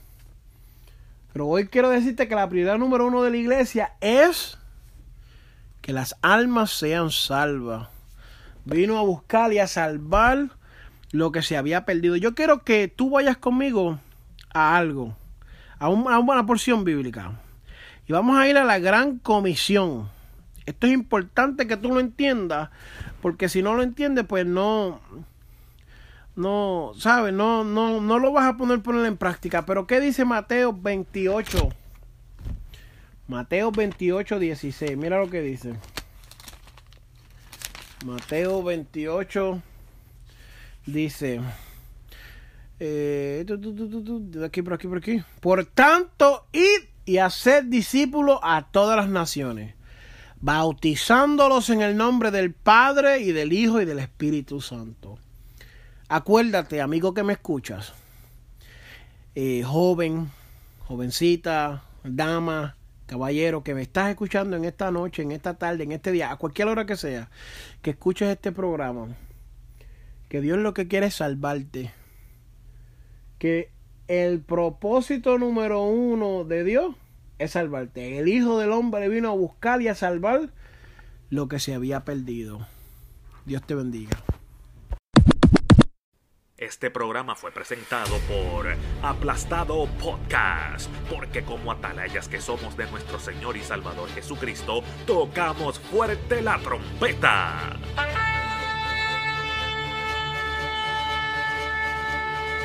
Pero 1.34 1.47
hoy 1.47 1.67
quiero 1.67 1.89
decirte 1.89 2.27
que 2.27 2.36
la 2.36 2.47
prioridad 2.47 2.77
número 2.77 3.08
uno 3.08 3.21
de 3.21 3.31
la 3.31 3.38
iglesia 3.38 3.93
es 3.99 4.58
que 5.81 5.91
las 5.93 6.15
almas 6.21 6.71
sean 6.71 7.12
salvas. 7.12 7.89
Vino 8.63 8.97
a 8.97 9.03
buscar 9.03 9.51
y 9.53 9.60
a 9.60 9.67
salvar 9.67 10.49
lo 11.12 11.31
que 11.31 11.41
se 11.41 11.58
había 11.58 11.86
perdido. 11.86 12.15
Yo 12.15 12.36
quiero 12.36 12.63
que 12.63 12.88
tú 12.88 13.10
vayas 13.10 13.38
conmigo 13.38 13.99
a 14.53 14.77
algo, 14.77 15.15
a, 15.77 15.88
a 15.88 15.89
una 16.19 16.45
porción 16.45 16.84
bíblica. 16.86 17.34
Y 18.08 18.13
vamos 18.13 18.38
a 18.38 18.47
ir 18.47 18.58
a 18.58 18.63
la 18.63 18.79
gran 18.79 19.19
comisión. 19.19 20.10
Esto 20.65 20.88
es 20.88 20.93
importante 20.93 21.67
que 21.67 21.77
tú 21.77 21.89
lo 21.89 21.99
entiendas, 21.99 22.69
porque 23.25 23.49
si 23.49 23.63
no 23.63 23.73
lo 23.73 23.81
entiendes, 23.81 24.23
pues 24.27 24.45
no, 24.45 25.01
no, 26.35 26.91
sabes, 26.95 27.33
no, 27.33 27.63
no, 27.63 27.99
no 27.99 28.19
lo 28.19 28.31
vas 28.31 28.45
a 28.45 28.55
poner 28.55 28.83
poner 28.83 29.03
en 29.07 29.17
práctica. 29.17 29.65
Pero 29.65 29.88
¿qué 29.88 29.99
dice 29.99 30.25
Mateo 30.25 30.71
28? 30.71 31.69
Mateo 33.27 33.71
28, 33.71 34.38
16. 34.38 34.95
Mira 34.95 35.17
lo 35.17 35.31
que 35.31 35.41
dice. 35.41 35.73
Mateo 38.05 38.61
28 38.61 39.59
dice. 40.85 41.41
Eh, 42.79 43.43
aquí, 44.45 44.61
por 44.61 44.73
aquí, 44.75 44.88
por 44.88 44.97
aquí. 44.99 45.23
Por 45.39 45.65
tanto, 45.65 46.45
id 46.51 46.89
y 47.05 47.17
hacer 47.17 47.65
discípulos 47.65 48.38
a 48.43 48.67
todas 48.71 48.95
las 48.95 49.09
naciones, 49.09 49.73
bautizándolos 50.45 51.71
en 51.71 51.81
el 51.81 51.97
nombre 51.97 52.29
del 52.29 52.53
Padre 52.53 53.17
y 53.17 53.31
del 53.31 53.51
Hijo 53.51 53.81
y 53.81 53.86
del 53.86 53.97
Espíritu 53.97 54.62
Santo. 54.62 55.17
Acuérdate, 56.08 56.81
amigo 56.81 57.15
que 57.15 57.23
me 57.23 57.34
escuchas, 57.34 57.93
eh, 59.34 59.63
joven, 59.65 60.29
jovencita, 60.88 61.86
dama, 62.03 62.75
caballero, 63.08 63.63
que 63.63 63.73
me 63.73 63.81
estás 63.81 64.12
escuchando 64.12 64.55
en 64.55 64.65
esta 64.65 64.91
noche, 64.91 65.23
en 65.23 65.31
esta 65.31 65.55
tarde, 65.55 65.84
en 65.84 65.93
este 65.93 66.12
día, 66.12 66.31
a 66.31 66.38
cualquier 66.38 66.67
hora 66.67 66.86
que 66.86 66.95
sea, 66.95 67.31
que 67.81 67.89
escuches 67.89 68.29
este 68.29 68.51
programa, 68.51 69.08
que 70.29 70.41
Dios 70.41 70.60
lo 70.60 70.75
que 70.75 70.88
quiere 70.88 71.08
es 71.08 71.15
salvarte, 71.15 71.91
que 73.39 73.71
el 74.08 74.41
propósito 74.41 75.39
número 75.39 75.81
uno 75.81 76.43
de 76.43 76.63
Dios 76.63 76.95
es 77.39 77.52
salvarte. 77.52 78.19
El 78.19 78.28
Hijo 78.28 78.60
del 78.60 78.71
Hombre 78.71 79.10
vino 79.10 79.30
a 79.30 79.36
buscar 79.36 79.82
y 79.82 79.88
a 79.88 79.95
salvar 79.95 80.50
lo 81.30 81.48
que 81.48 81.60
se 81.60 81.74
había 81.74 82.06
perdido. 82.06 82.67
Dios 83.45 83.62
te 83.65 83.76
bendiga. 83.76 84.17
Este 86.58 86.89
programa 86.89 87.36
fue 87.36 87.52
presentado 87.52 88.17
por 88.30 88.67
Aplastado 89.04 89.88
Podcast, 90.00 90.89
porque 91.10 91.43
como 91.43 91.74
atalayas 91.74 92.30
que 92.30 92.39
somos 92.39 92.78
de 92.78 92.89
nuestro 92.89 93.19
Señor 93.19 93.58
y 93.58 93.62
Salvador 93.62 94.10
Jesucristo, 94.12 94.82
tocamos 95.06 95.80
fuerte 95.80 96.41
la 96.41 96.58
trompeta. 96.60 97.78